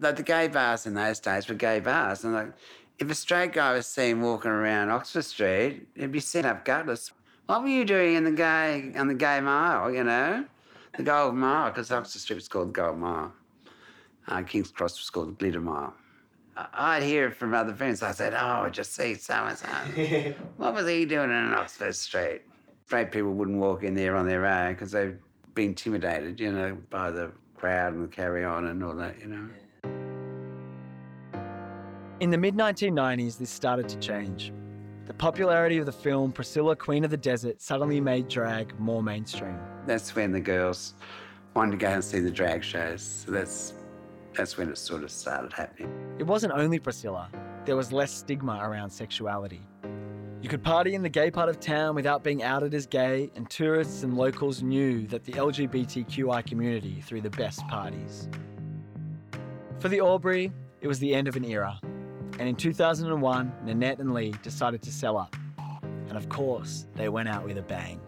like 0.00 0.16
the 0.16 0.24
gay 0.24 0.48
bars 0.48 0.86
in 0.86 0.94
those 0.94 1.20
days 1.20 1.48
were 1.48 1.54
gay 1.54 1.78
bars, 1.78 2.24
and 2.24 2.34
like 2.34 2.52
if 2.98 3.08
a 3.08 3.14
straight 3.14 3.52
guy 3.52 3.74
was 3.74 3.86
seen 3.86 4.20
walking 4.22 4.50
around 4.50 4.90
Oxford 4.90 5.24
Street, 5.24 5.86
he'd 5.94 6.10
be 6.10 6.18
sent 6.18 6.46
up 6.46 6.64
gutless. 6.64 7.12
What 7.46 7.62
were 7.62 7.68
you 7.68 7.84
doing 7.84 8.14
in 8.14 8.24
the 8.24 8.32
gay 8.32 8.92
on 8.96 9.06
the 9.06 9.14
gay 9.14 9.40
mile? 9.40 9.92
You 9.92 10.02
know, 10.04 10.44
the 10.96 11.02
Gold 11.02 11.36
Mile, 11.36 11.70
because 11.70 11.92
Oxford 11.92 12.20
Street 12.20 12.36
was 12.36 12.48
called 12.48 12.68
the 12.68 12.72
Gold 12.72 12.98
Mile. 12.98 13.32
Uh, 14.26 14.42
King's 14.42 14.70
Cross 14.72 14.98
was 14.98 15.10
called 15.10 15.28
the 15.28 15.32
Glitter 15.32 15.60
Mile. 15.60 15.94
I- 16.72 16.96
I'd 16.96 17.02
hear 17.02 17.30
from 17.30 17.54
other 17.54 17.72
friends. 17.74 18.02
I 18.02 18.12
said, 18.12 18.34
"Oh, 18.34 18.62
I 18.64 18.68
just 18.70 18.94
see 18.94 19.14
so 19.14 19.34
and 19.34 19.56
so. 19.56 19.66
What 20.56 20.74
was 20.74 20.86
he 20.86 21.04
doing 21.06 21.30
in 21.30 21.54
Oxford 21.54 21.94
Street?" 21.94 22.42
Straight 22.86 23.10
people 23.12 23.32
wouldn't 23.32 23.58
walk 23.58 23.82
in 23.84 23.94
there 23.94 24.16
on 24.16 24.26
their 24.26 24.44
own 24.46 24.72
because 24.74 24.90
they'd 24.90 25.16
be 25.54 25.64
intimidated, 25.66 26.40
you 26.40 26.52
know, 26.52 26.76
by 26.90 27.10
the 27.10 27.30
crowd 27.56 27.94
and 27.94 28.04
the 28.04 28.08
carry 28.08 28.44
on 28.44 28.66
and 28.66 28.82
all 28.82 28.94
that, 28.94 29.18
you 29.20 29.26
know. 29.28 29.48
In 32.20 32.30
the 32.30 32.36
mid 32.38 32.54
1990s, 32.54 33.38
this 33.38 33.48
started 33.50 33.88
to 33.88 33.96
change. 33.98 34.52
The 35.06 35.14
popularity 35.14 35.78
of 35.78 35.86
the 35.86 35.92
film 35.92 36.32
Priscilla, 36.32 36.76
Queen 36.76 37.04
of 37.04 37.10
the 37.10 37.16
Desert 37.16 37.60
suddenly 37.62 38.00
made 38.00 38.28
drag 38.28 38.78
more 38.78 39.02
mainstream. 39.02 39.58
that's 39.86 40.14
when 40.14 40.30
the 40.30 40.40
girls 40.40 40.94
wanted 41.56 41.72
to 41.72 41.76
go 41.78 41.88
and 41.88 42.04
see 42.04 42.20
the 42.20 42.30
drag 42.30 42.62
shows. 42.62 43.02
So 43.02 43.32
that's 43.32 43.72
that's 44.34 44.56
when 44.56 44.68
it 44.68 44.78
sort 44.78 45.02
of 45.02 45.10
started 45.10 45.52
happening. 45.52 45.90
It 46.18 46.26
wasn't 46.26 46.52
only 46.52 46.78
Priscilla, 46.78 47.28
there 47.64 47.76
was 47.76 47.92
less 47.92 48.12
stigma 48.12 48.60
around 48.62 48.90
sexuality. 48.90 49.60
You 50.42 50.48
could 50.48 50.62
party 50.62 50.94
in 50.94 51.02
the 51.02 51.08
gay 51.10 51.30
part 51.30 51.50
of 51.50 51.60
town 51.60 51.94
without 51.94 52.24
being 52.24 52.42
outed 52.42 52.72
as 52.72 52.86
gay, 52.86 53.30
and 53.36 53.48
tourists 53.50 54.04
and 54.04 54.16
locals 54.16 54.62
knew 54.62 55.06
that 55.08 55.24
the 55.24 55.32
LGBTQI 55.32 56.46
community 56.46 57.02
threw 57.02 57.20
the 57.20 57.30
best 57.30 57.60
parties. 57.68 58.28
For 59.80 59.88
the 59.88 60.00
Albury, 60.00 60.50
it 60.80 60.88
was 60.88 60.98
the 60.98 61.14
end 61.14 61.28
of 61.28 61.36
an 61.36 61.44
era. 61.44 61.78
And 62.38 62.48
in 62.48 62.56
2001, 62.56 63.52
Nanette 63.64 63.98
and 63.98 64.14
Lee 64.14 64.34
decided 64.42 64.80
to 64.82 64.90
sell 64.90 65.18
up. 65.18 65.36
And 66.08 66.16
of 66.16 66.30
course, 66.30 66.86
they 66.94 67.10
went 67.10 67.28
out 67.28 67.44
with 67.44 67.58
a 67.58 67.62
bang. 67.62 68.00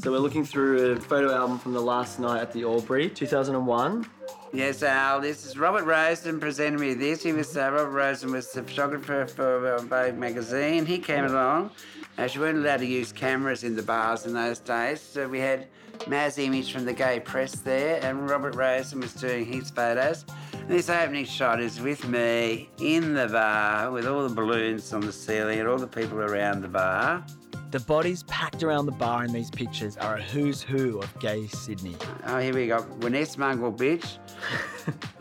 So 0.00 0.12
we're 0.12 0.18
looking 0.18 0.44
through 0.44 0.92
a 0.92 1.00
photo 1.00 1.34
album 1.34 1.58
from 1.58 1.72
the 1.72 1.82
last 1.82 2.20
night 2.20 2.40
at 2.40 2.52
the 2.52 2.62
Albury, 2.62 3.10
2001. 3.10 4.06
Yes, 4.52 4.82
Al, 4.82 5.20
this 5.20 5.46
is 5.46 5.56
Robert 5.56 5.84
Rosen 5.84 6.40
presenting 6.40 6.80
me 6.80 6.94
this. 6.94 7.22
He 7.22 7.32
was, 7.32 7.56
uh, 7.56 7.70
Robert 7.70 7.90
Rosen 7.90 8.32
was 8.32 8.50
the 8.50 8.64
photographer 8.64 9.24
for 9.24 9.74
uh, 9.74 9.80
Vogue 9.82 10.16
magazine. 10.16 10.84
He 10.84 10.98
came 10.98 11.24
along. 11.24 11.70
Uh, 12.18 12.26
she 12.26 12.40
weren't 12.40 12.58
allowed 12.58 12.78
to 12.78 12.86
use 12.86 13.12
cameras 13.12 13.62
in 13.62 13.76
the 13.76 13.82
bars 13.82 14.26
in 14.26 14.34
those 14.34 14.58
days, 14.58 15.00
so 15.00 15.28
we 15.28 15.38
had 15.38 15.68
Maz 16.00 16.44
image 16.44 16.72
from 16.72 16.84
the 16.84 16.92
gay 16.92 17.20
press 17.20 17.52
there, 17.60 18.04
and 18.04 18.28
Robert 18.28 18.56
Rosen 18.56 18.98
was 18.98 19.14
doing 19.14 19.44
his 19.44 19.70
photos. 19.70 20.24
And 20.52 20.68
this 20.68 20.90
opening 20.90 21.26
shot 21.26 21.60
is 21.60 21.80
with 21.80 22.08
me 22.08 22.70
in 22.80 23.14
the 23.14 23.28
bar 23.28 23.92
with 23.92 24.04
all 24.08 24.26
the 24.26 24.34
balloons 24.34 24.92
on 24.92 25.00
the 25.00 25.12
ceiling 25.12 25.60
and 25.60 25.68
all 25.68 25.78
the 25.78 25.86
people 25.86 26.18
around 26.18 26.62
the 26.62 26.68
bar. 26.68 27.24
The 27.70 27.78
bodies 27.78 28.24
packed 28.24 28.64
around 28.64 28.86
the 28.86 28.92
bar 28.92 29.24
in 29.24 29.32
these 29.32 29.48
pictures 29.48 29.96
are 29.96 30.16
a 30.16 30.22
who's 30.22 30.60
who 30.60 30.98
of 30.98 31.18
gay 31.20 31.46
Sydney. 31.46 31.94
Oh, 32.26 32.38
here 32.38 32.52
we 32.52 32.66
go. 32.66 32.84
Vanessa 32.98 33.38
Mungle 33.38 33.72
Bitch, 33.72 34.18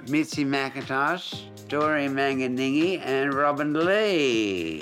Mitzi 0.08 0.46
McIntosh, 0.46 1.68
Dory 1.68 2.08
Manganingi, 2.08 3.00
and 3.00 3.34
Robin 3.34 3.74
Lee. 3.74 4.82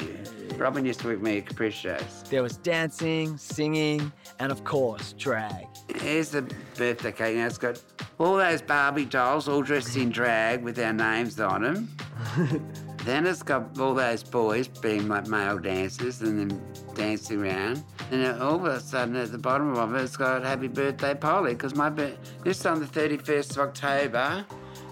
Robin 0.58 0.86
used 0.86 1.02
to 1.02 1.08
work 1.08 1.17
with 1.17 1.26
me 1.26 1.38
at 1.38 1.45
Capriccio's. 1.45 2.23
There 2.30 2.41
was 2.41 2.58
dancing, 2.58 3.38
singing, 3.38 4.12
and 4.39 4.52
of 4.52 4.63
course, 4.63 5.13
drag. 5.13 5.67
Here's 5.95 6.32
the 6.32 6.41
birthday 6.76 7.12
cake. 7.12 7.36
Now 7.38 7.45
it's 7.45 7.58
got 7.58 7.82
all 8.17 8.38
those 8.38 8.62
Barbie 8.62 9.06
dolls 9.06 9.47
all 9.47 9.62
dressed 9.62 9.95
in 9.95 10.10
drag 10.10 10.63
with 10.63 10.80
our 10.80 10.93
names 10.93 11.39
on 11.39 11.62
them. 11.62 11.95
then 13.04 13.28
it's 13.28 13.43
got 13.43 13.78
all 13.80 13.93
those 13.93 14.23
boys 14.23 14.67
being 14.67 15.08
like 15.08 15.28
male 15.28 15.60
dancers 15.60 16.21
and 16.21 16.39
then 16.52 16.62
dancing 16.95 17.43
around. 17.43 17.84
And 18.12 18.24
then 18.24 18.41
all 18.41 18.56
of 18.56 18.65
a 18.65 18.80
sudden 18.80 19.15
at 19.17 19.32
the 19.32 19.38
bottom 19.38 19.76
of 19.76 19.93
it, 19.93 20.02
it's 20.02 20.15
got 20.15 20.43
Happy 20.43 20.67
Birthday 20.70 21.13
Polly 21.13 21.54
because 21.54 21.76
my 21.76 21.89
bir- 21.89 22.15
this 22.43 22.60
is 22.62 22.65
on 22.65 22.80
the 22.80 22.86
31st 22.86 23.52
of 23.52 23.58
October 23.60 24.46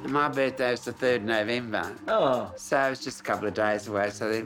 and 0.03 0.11
my 0.11 0.27
birthday 0.27 0.73
is 0.73 0.81
the 0.81 0.91
3rd 0.91 1.15
of 1.17 1.23
November. 1.23 1.91
Oh, 2.09 2.51
So 2.57 2.77
it's 2.91 3.03
just 3.03 3.21
a 3.21 3.23
couple 3.23 3.47
of 3.47 3.53
days 3.53 3.87
away. 3.87 4.09
So 4.09 4.29
they 4.29 4.43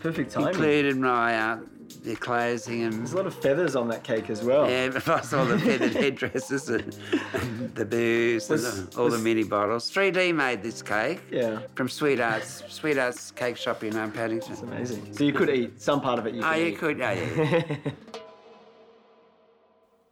perfect 0.00 0.30
timing. 0.32 0.50
included 0.50 0.96
my 0.98 1.36
uh, 1.36 1.58
the 1.96 2.16
closing 2.16 2.82
and 2.82 2.92
There's 3.00 3.12
a 3.12 3.16
lot 3.16 3.26
of 3.26 3.34
feathers 3.34 3.76
on 3.76 3.88
that 3.88 4.02
cake 4.04 4.30
as 4.30 4.42
well. 4.42 4.68
yeah, 4.70 4.90
I 5.06 5.20
saw 5.20 5.44
the 5.44 5.58
feathered 5.58 5.94
headdresses 5.94 6.68
and, 6.68 6.96
and 7.34 7.74
the 7.74 7.84
booze 7.84 8.50
and 8.50 8.60
the- 8.60 9.00
all 9.00 9.08
the 9.10 9.18
mini 9.18 9.44
bottles. 9.44 9.90
3D 9.92 10.34
made 10.34 10.62
this 10.62 10.82
cake 10.82 11.20
Yeah, 11.30 11.60
from 11.74 11.88
Sweethearts, 11.88 12.62
Sweethearts 12.68 13.30
Cake 13.32 13.56
Shop 13.56 13.82
in 13.84 13.96
um, 13.96 14.10
Paddington. 14.12 14.52
it's 14.52 14.62
amazing. 14.62 15.12
So 15.14 15.24
you 15.24 15.32
could 15.32 15.50
eat 15.50 15.80
some 15.80 16.00
part 16.00 16.18
of 16.18 16.26
it. 16.26 16.34
You 16.34 16.42
Oh, 16.42 16.50
could 16.52 16.58
you 16.60 16.66
eat. 16.66 16.78
could, 16.78 17.00
oh, 17.00 17.10
yeah. 17.10 17.76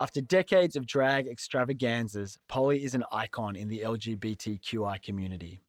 After 0.00 0.22
decades 0.22 0.76
of 0.76 0.86
drag 0.86 1.26
extravaganzas, 1.26 2.38
Polly 2.48 2.84
is 2.84 2.94
an 2.94 3.04
icon 3.12 3.54
in 3.54 3.68
the 3.68 3.80
LGBTQI 3.80 5.02
community. 5.02 5.60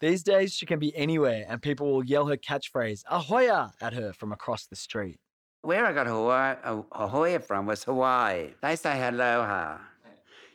These 0.00 0.22
days, 0.22 0.54
she 0.54 0.64
can 0.64 0.78
be 0.78 0.96
anywhere 0.96 1.44
and 1.46 1.60
people 1.60 1.92
will 1.92 2.04
yell 2.04 2.26
her 2.28 2.36
catchphrase, 2.36 3.04
Ahoya, 3.04 3.72
at 3.82 3.92
her 3.92 4.14
from 4.14 4.32
across 4.32 4.64
the 4.64 4.74
street. 4.76 5.18
Where 5.60 5.84
I 5.84 5.92
got 5.92 6.06
Hawaii, 6.06 6.56
uh, 6.64 6.82
Ahoya 6.90 7.44
from 7.44 7.66
was 7.66 7.84
Hawaii. 7.84 8.54
They 8.62 8.76
say 8.76 9.06
aloha. 9.06 9.76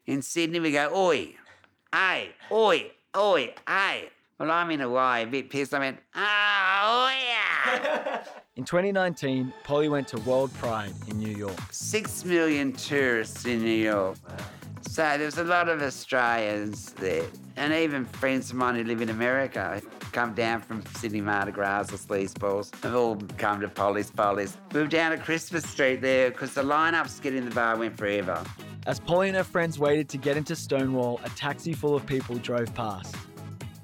In 0.07 0.23
Sydney, 0.23 0.59
we 0.59 0.71
go, 0.71 0.89
oi, 0.95 1.35
ay, 1.93 2.29
oi, 2.51 2.91
oi, 3.15 3.53
ay. 3.67 4.09
Well, 4.39 4.49
I'm 4.49 4.71
in 4.71 4.79
Hawaii, 4.79 5.23
a 5.23 5.27
bit 5.27 5.51
pissed. 5.51 5.75
I 5.75 5.79
went, 5.79 5.99
ah, 6.15 7.09
Ahoya. 7.11 8.27
In 8.55 8.63
2019, 8.65 9.53
Polly 9.63 9.89
went 9.89 10.07
to 10.07 10.17
World 10.21 10.51
Pride 10.55 10.93
in 11.07 11.19
New 11.19 11.35
York. 11.35 11.59
Six 11.69 12.25
million 12.25 12.73
tourists 12.73 13.45
in 13.45 13.61
New 13.61 13.69
York. 13.69 14.17
So 14.95 15.17
there's 15.17 15.37
a 15.37 15.43
lot 15.43 15.67
of 15.67 15.81
Australians 15.81 16.93
there, 16.93 17.25
and 17.57 17.73
even 17.73 18.05
friends 18.05 18.51
of 18.51 18.55
mine 18.55 18.75
who 18.75 18.85
live 18.85 19.01
in 19.01 19.09
America 19.09 19.81
come 20.13 20.33
down 20.33 20.61
from 20.61 20.85
Sydney 20.95 21.19
Mardi 21.19 21.51
Gras 21.51 21.91
or 21.91 21.97
Sleazeballs. 21.97 22.73
Have 22.81 22.95
all 22.95 23.17
come 23.37 23.59
to 23.59 23.67
Polly's 23.67 24.09
Polly's. 24.09 24.55
Moved 24.73 24.91
down 24.91 25.11
to 25.11 25.17
Christopher 25.17 25.59
Street 25.67 25.99
there 25.99 26.31
because 26.31 26.53
the 26.53 26.63
lineups 26.63 27.17
to 27.17 27.23
get 27.23 27.35
in 27.35 27.43
the 27.43 27.53
bar 27.53 27.75
went 27.75 27.97
forever. 27.97 28.41
As 28.87 29.01
Polly 29.01 29.27
and 29.27 29.35
her 29.35 29.43
friends 29.43 29.77
waited 29.77 30.07
to 30.07 30.17
get 30.17 30.37
into 30.37 30.55
Stonewall, 30.55 31.19
a 31.25 31.29
taxi 31.31 31.73
full 31.73 31.93
of 31.93 32.05
people 32.05 32.37
drove 32.37 32.73
past. 32.73 33.17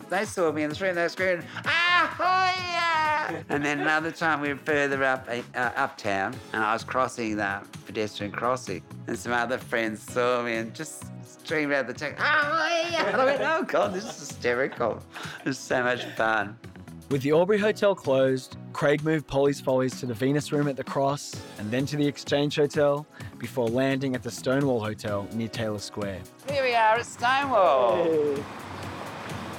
They 0.10 0.24
saw 0.24 0.50
me 0.54 0.64
in 0.64 0.70
the 0.70 0.76
street 0.76 0.92
and 0.92 0.98
they 0.98 1.10
screamed, 1.10 1.44
Ahoya! 1.66 2.81
And 3.50 3.64
then 3.64 3.80
another 3.80 4.12
time 4.12 4.42
we 4.42 4.50
were 4.50 4.60
further 4.60 5.04
up 5.04 5.28
uh, 5.30 5.58
uptown 5.76 6.36
and 6.54 6.64
I 6.64 6.74
was 6.74 6.84
crossing 6.84 7.38
the 7.38 7.62
pedestrian 7.86 8.32
crossing 8.32 8.82
and 9.08 9.18
some 9.18 9.32
other 9.34 9.58
friends 9.58 10.02
saw 10.02 10.42
me 10.44 10.56
and 10.56 10.74
just 10.74 11.06
screamed 11.26 11.74
out 11.74 11.88
the 11.88 11.94
taxi, 11.94 12.24
Oh, 12.24 12.88
yeah. 12.92 13.16
I 13.18 13.26
went, 13.26 13.42
oh 13.42 13.64
God, 13.64 13.94
this 13.94 14.06
is 14.06 14.20
hysterical. 14.30 15.02
It 15.44 15.48
was 15.50 15.58
so 15.58 15.84
much 15.84 16.06
fun. 16.16 16.58
With 17.10 17.24
the 17.24 17.32
Albury 17.32 17.58
Hotel 17.58 17.94
closed, 17.94 18.56
Craig 18.72 19.04
moved 19.04 19.28
Polly's 19.28 19.60
Follies 19.60 20.00
to 20.00 20.06
the 20.06 20.14
Venus 20.14 20.54
Room 20.54 20.70
at 20.70 20.78
the 20.78 20.84
Cross 20.84 21.36
and 21.60 21.70
then 21.70 21.86
to 21.88 21.98
the 21.98 22.08
Exchange 22.08 22.56
Hotel 22.56 23.06
before 23.38 23.68
landing 23.68 24.16
at 24.16 24.24
the 24.24 24.32
Stonewall 24.32 24.82
Hotel 24.82 25.28
near 25.34 25.50
Taylor 25.50 25.80
Square. 25.80 26.22
Here 26.50 26.64
we 26.64 26.74
are 26.74 26.96
at 26.96 27.06
Stonewall. 27.06 28.04
Hey, 28.04 28.44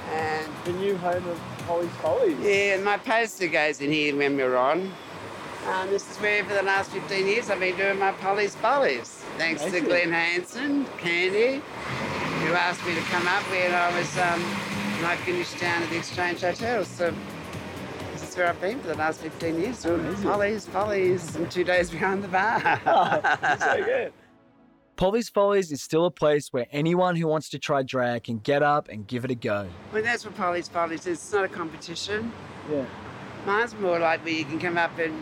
And 0.09 0.47
the 0.65 0.73
new 0.73 0.97
home 0.97 1.27
of 1.27 1.39
Polly's 1.67 1.91
Follies. 2.01 2.37
yeah, 2.41 2.75
and 2.75 2.83
my 2.83 2.97
poster 2.97 3.47
goes 3.47 3.81
in 3.81 3.91
here 3.91 4.15
when 4.15 4.35
we're 4.37 4.55
on. 4.55 4.91
Um, 5.67 5.89
this 5.89 6.09
is 6.11 6.17
where 6.17 6.43
for 6.43 6.53
the 6.53 6.63
last 6.63 6.91
15 6.91 7.25
years 7.25 7.49
I've 7.49 7.59
been 7.59 7.77
doing 7.77 7.97
my 7.97 8.11
Polly's 8.13 8.55
Follies. 8.55 9.23
Thanks 9.37 9.61
to 9.61 9.67
Amazing. 9.69 9.87
Glenn 9.87 10.11
Hanson, 10.11 10.85
Candy, 10.97 11.61
who 12.45 12.53
asked 12.53 12.85
me 12.85 12.93
to 12.95 13.01
come 13.01 13.25
up 13.27 13.43
when 13.49 13.73
I 13.73 13.97
was 13.97 14.17
um, 14.17 14.41
when 14.41 15.05
I 15.05 15.15
finished 15.17 15.59
down 15.59 15.81
at 15.83 15.89
the 15.89 15.97
Exchange 15.97 16.41
Hotel. 16.41 16.83
So 16.83 17.13
this 18.11 18.29
is 18.29 18.35
where 18.35 18.47
I've 18.49 18.59
been 18.59 18.79
for 18.81 18.87
the 18.87 18.95
last 18.95 19.21
15 19.21 19.59
years 19.61 19.81
doing 19.83 20.01
Amazing. 20.01 20.23
Polly's 20.23 20.65
Follies 20.67 21.35
and 21.37 21.49
two 21.49 21.63
days 21.63 21.89
behind 21.91 22.23
the 22.23 22.27
bar. 22.27 22.59
so 23.59 23.83
good. 23.85 24.13
Polly's 24.95 25.27
Follies 25.27 25.71
is 25.71 25.81
still 25.81 26.05
a 26.05 26.11
place 26.11 26.49
where 26.51 26.67
anyone 26.71 27.15
who 27.15 27.27
wants 27.27 27.49
to 27.49 27.59
try 27.59 27.81
drag 27.81 28.25
can 28.25 28.37
get 28.37 28.61
up 28.61 28.89
and 28.89 29.07
give 29.07 29.25
it 29.25 29.31
a 29.31 29.35
go. 29.35 29.67
well, 29.91 30.03
that's 30.03 30.23
what 30.23 30.35
Polly's 30.35 30.67
Follies 30.67 31.07
is. 31.07 31.17
It's 31.17 31.33
not 31.33 31.45
a 31.45 31.47
competition. 31.47 32.31
Yeah. 32.71 32.85
Mine's 33.45 33.75
more 33.75 33.97
like 33.99 34.23
where 34.23 34.33
you 34.33 34.45
can 34.45 34.59
come 34.59 34.77
up 34.77 34.97
and 34.99 35.19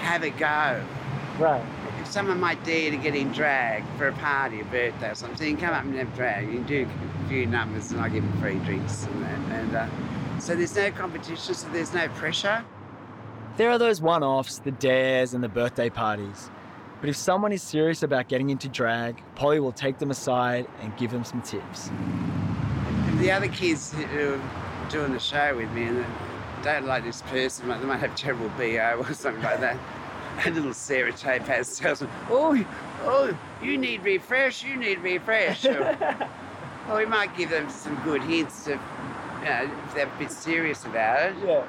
have 0.00 0.24
a 0.24 0.30
go. 0.30 0.84
Right. 1.38 1.64
If 2.00 2.08
someone 2.08 2.40
might 2.40 2.62
dare 2.64 2.90
to 2.90 2.96
get 2.96 3.14
in 3.14 3.30
drag 3.32 3.84
for 3.96 4.08
a 4.08 4.12
party, 4.14 4.60
a 4.60 4.64
birthday 4.64 5.10
or 5.10 5.14
something, 5.14 5.38
so 5.38 5.44
you 5.44 5.56
can 5.56 5.68
come 5.68 5.74
up 5.74 5.84
and 5.84 5.94
have 5.94 6.14
drag. 6.16 6.48
You 6.48 6.54
can 6.54 6.66
do 6.66 6.88
a 7.24 7.28
few 7.28 7.46
numbers 7.46 7.92
and 7.92 8.00
I 8.00 8.08
give 8.08 8.24
them 8.24 8.40
free 8.40 8.58
drinks 8.58 9.04
and 9.04 9.22
that. 9.22 9.60
And 9.60 9.76
uh, 9.76 10.40
so 10.40 10.56
there's 10.56 10.74
no 10.74 10.90
competition, 10.90 11.54
so 11.54 11.68
there's 11.68 11.94
no 11.94 12.08
pressure. 12.08 12.64
There 13.56 13.70
are 13.70 13.78
those 13.78 14.00
one 14.00 14.24
offs, 14.24 14.58
the 14.58 14.72
dares, 14.72 15.32
and 15.32 15.44
the 15.44 15.48
birthday 15.48 15.90
parties. 15.90 16.50
But 17.00 17.08
if 17.08 17.16
someone 17.16 17.50
is 17.52 17.62
serious 17.62 18.02
about 18.02 18.28
getting 18.28 18.50
into 18.50 18.68
drag, 18.68 19.22
Polly 19.34 19.58
will 19.58 19.72
take 19.72 19.98
them 19.98 20.10
aside 20.10 20.66
and 20.82 20.94
give 20.98 21.10
them 21.10 21.24
some 21.24 21.40
tips. 21.40 21.90
The 23.18 23.30
other 23.30 23.48
kids 23.48 23.92
who 23.94 24.34
are 24.34 24.88
doing 24.90 25.12
the 25.12 25.18
show 25.18 25.56
with 25.56 25.70
me 25.72 25.84
and 25.84 25.98
they 25.98 26.04
don't 26.62 26.86
like 26.86 27.04
this 27.04 27.22
person, 27.22 27.68
they 27.68 27.76
might 27.78 28.00
have 28.00 28.14
terrible 28.16 28.50
BO 28.50 29.02
or 29.08 29.14
something 29.14 29.42
like 29.42 29.60
that. 29.60 29.78
And 30.44 30.54
little 30.54 30.74
Sarah 30.74 31.12
J. 31.12 31.38
Paz 31.40 31.78
tells 31.78 32.00
them, 32.00 32.10
oh, 32.30 32.62
oh, 33.02 33.36
you 33.62 33.78
need 33.78 34.04
refresh, 34.04 34.62
you 34.62 34.76
need 34.76 34.98
refresh. 35.00 35.64
or, 35.64 36.28
or 36.90 36.98
we 36.98 37.06
might 37.06 37.36
give 37.36 37.50
them 37.50 37.68
some 37.70 37.94
good 38.04 38.22
hints 38.22 38.66
of, 38.66 38.78
you 39.40 39.46
know, 39.46 39.70
if 39.86 39.94
they're 39.94 40.06
a 40.06 40.18
bit 40.18 40.30
serious 40.30 40.84
about 40.84 41.30
it. 41.30 41.36
Yeah. 41.44 41.66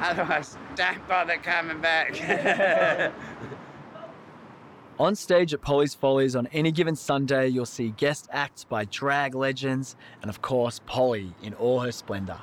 Otherwise, 0.00 0.56
don't 0.74 1.06
bother 1.08 1.36
coming 1.36 1.80
back. 1.80 2.12
On 5.04 5.14
stage 5.14 5.52
at 5.52 5.60
Polly's 5.60 5.94
Follies 5.94 6.34
on 6.34 6.46
any 6.46 6.72
given 6.72 6.96
Sunday, 6.96 7.48
you'll 7.48 7.66
see 7.66 7.90
guest 7.90 8.26
acts 8.32 8.64
by 8.64 8.86
drag 8.86 9.34
legends 9.34 9.96
and, 10.22 10.30
of 10.30 10.40
course, 10.40 10.80
Polly 10.86 11.34
in 11.42 11.52
all 11.52 11.80
her 11.80 11.92
splendour. 11.92 12.40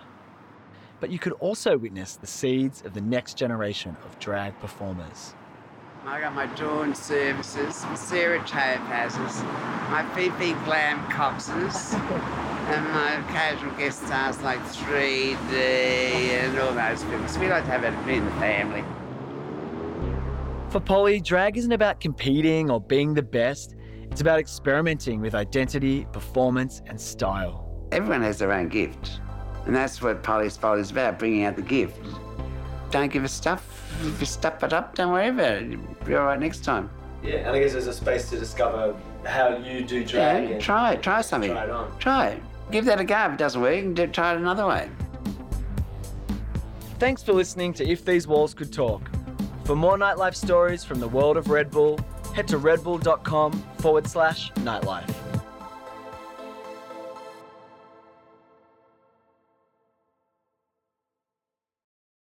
But 0.99 1.09
you 1.09 1.17
could 1.17 1.33
also 1.33 1.75
witness 1.75 2.17
the 2.17 2.27
seeds 2.27 2.83
of 2.85 2.93
the 2.93 3.01
next 3.01 3.35
generation 3.35 3.97
of 4.05 4.19
drag 4.19 4.59
performers. 4.59 5.33
I 6.05 6.21
got 6.21 6.35
my 6.35 6.45
dawn 6.55 6.93
services, 6.93 7.83
my 7.85 7.95
Sarah 7.95 8.41
topazes, 8.41 9.43
my 9.89 10.07
Fifi 10.13 10.53
glam 10.63 11.03
coxes, 11.09 11.95
and 11.95 12.85
my 12.89 13.23
casual 13.33 13.71
guest 13.71 14.05
stars 14.05 14.39
like 14.43 14.59
3D 14.65 15.51
and 15.51 16.59
all 16.59 16.75
those 16.75 17.03
films. 17.05 17.39
We 17.39 17.47
like 17.47 17.63
to 17.63 17.71
have 17.71 17.83
it 17.83 18.07
in 18.07 18.23
the 18.23 18.31
family. 18.33 18.83
For 20.71 20.79
Polly, 20.79 21.19
drag 21.19 21.57
isn't 21.57 21.73
about 21.73 21.99
competing 21.99 22.71
or 22.71 22.79
being 22.79 23.13
the 23.13 23.21
best, 23.21 23.75
it's 24.09 24.21
about 24.21 24.39
experimenting 24.39 25.19
with 25.19 25.35
identity, 25.35 26.07
performance, 26.13 26.81
and 26.85 26.99
style. 26.99 27.67
Everyone 27.91 28.21
has 28.21 28.39
their 28.39 28.53
own 28.53 28.69
gift, 28.69 29.19
and 29.65 29.75
that's 29.75 30.01
what 30.01 30.23
Polly's 30.23 30.55
Follies 30.55 30.89
about 30.89 31.19
bringing 31.19 31.43
out 31.43 31.57
the 31.57 31.61
gift. 31.61 31.99
Don't 32.89 33.11
give 33.11 33.25
a 33.25 33.27
stuff. 33.27 33.91
If 34.01 34.21
you 34.21 34.25
stuff 34.25 34.63
it 34.63 34.71
up, 34.71 34.95
don't 34.95 35.11
worry 35.11 35.27
about 35.27 35.55
it. 35.55 35.71
You'll 35.71 35.81
be 36.05 36.15
all 36.15 36.23
right 36.23 36.39
next 36.39 36.63
time. 36.63 36.89
Yeah, 37.21 37.39
and 37.39 37.49
I 37.49 37.59
guess 37.59 37.73
there's 37.73 37.87
a 37.87 37.93
space 37.93 38.29
to 38.29 38.39
discover 38.39 38.95
how 39.25 39.57
you 39.57 39.83
do 39.83 40.05
drag. 40.05 40.51
Yeah, 40.51 40.59
try 40.59 40.93
it. 40.93 41.03
Try 41.03 41.19
something. 41.19 41.51
Try 41.51 41.65
it 41.65 41.69
on. 41.69 41.99
Try 41.99 42.27
it. 42.29 42.43
Give 42.71 42.85
that 42.85 43.01
a 43.01 43.03
go. 43.03 43.25
If 43.25 43.33
it 43.33 43.39
doesn't 43.39 43.61
work, 43.61 43.75
you 43.75 43.93
can 43.93 44.11
try 44.13 44.35
it 44.35 44.37
another 44.37 44.65
way. 44.65 44.89
Thanks 46.97 47.21
for 47.21 47.33
listening 47.33 47.73
to 47.73 47.85
If 47.85 48.05
These 48.05 48.25
Walls 48.25 48.53
Could 48.53 48.71
Talk. 48.71 49.01
For 49.65 49.75
more 49.75 49.97
nightlife 49.97 50.35
stories 50.35 50.83
from 50.83 50.99
the 50.99 51.07
world 51.07 51.37
of 51.37 51.49
Red 51.49 51.71
Bull, 51.71 51.99
head 52.33 52.47
to 52.49 52.57
redbull.com 52.57 53.51
forward 53.79 54.07
slash 54.07 54.51
nightlife. 54.53 55.30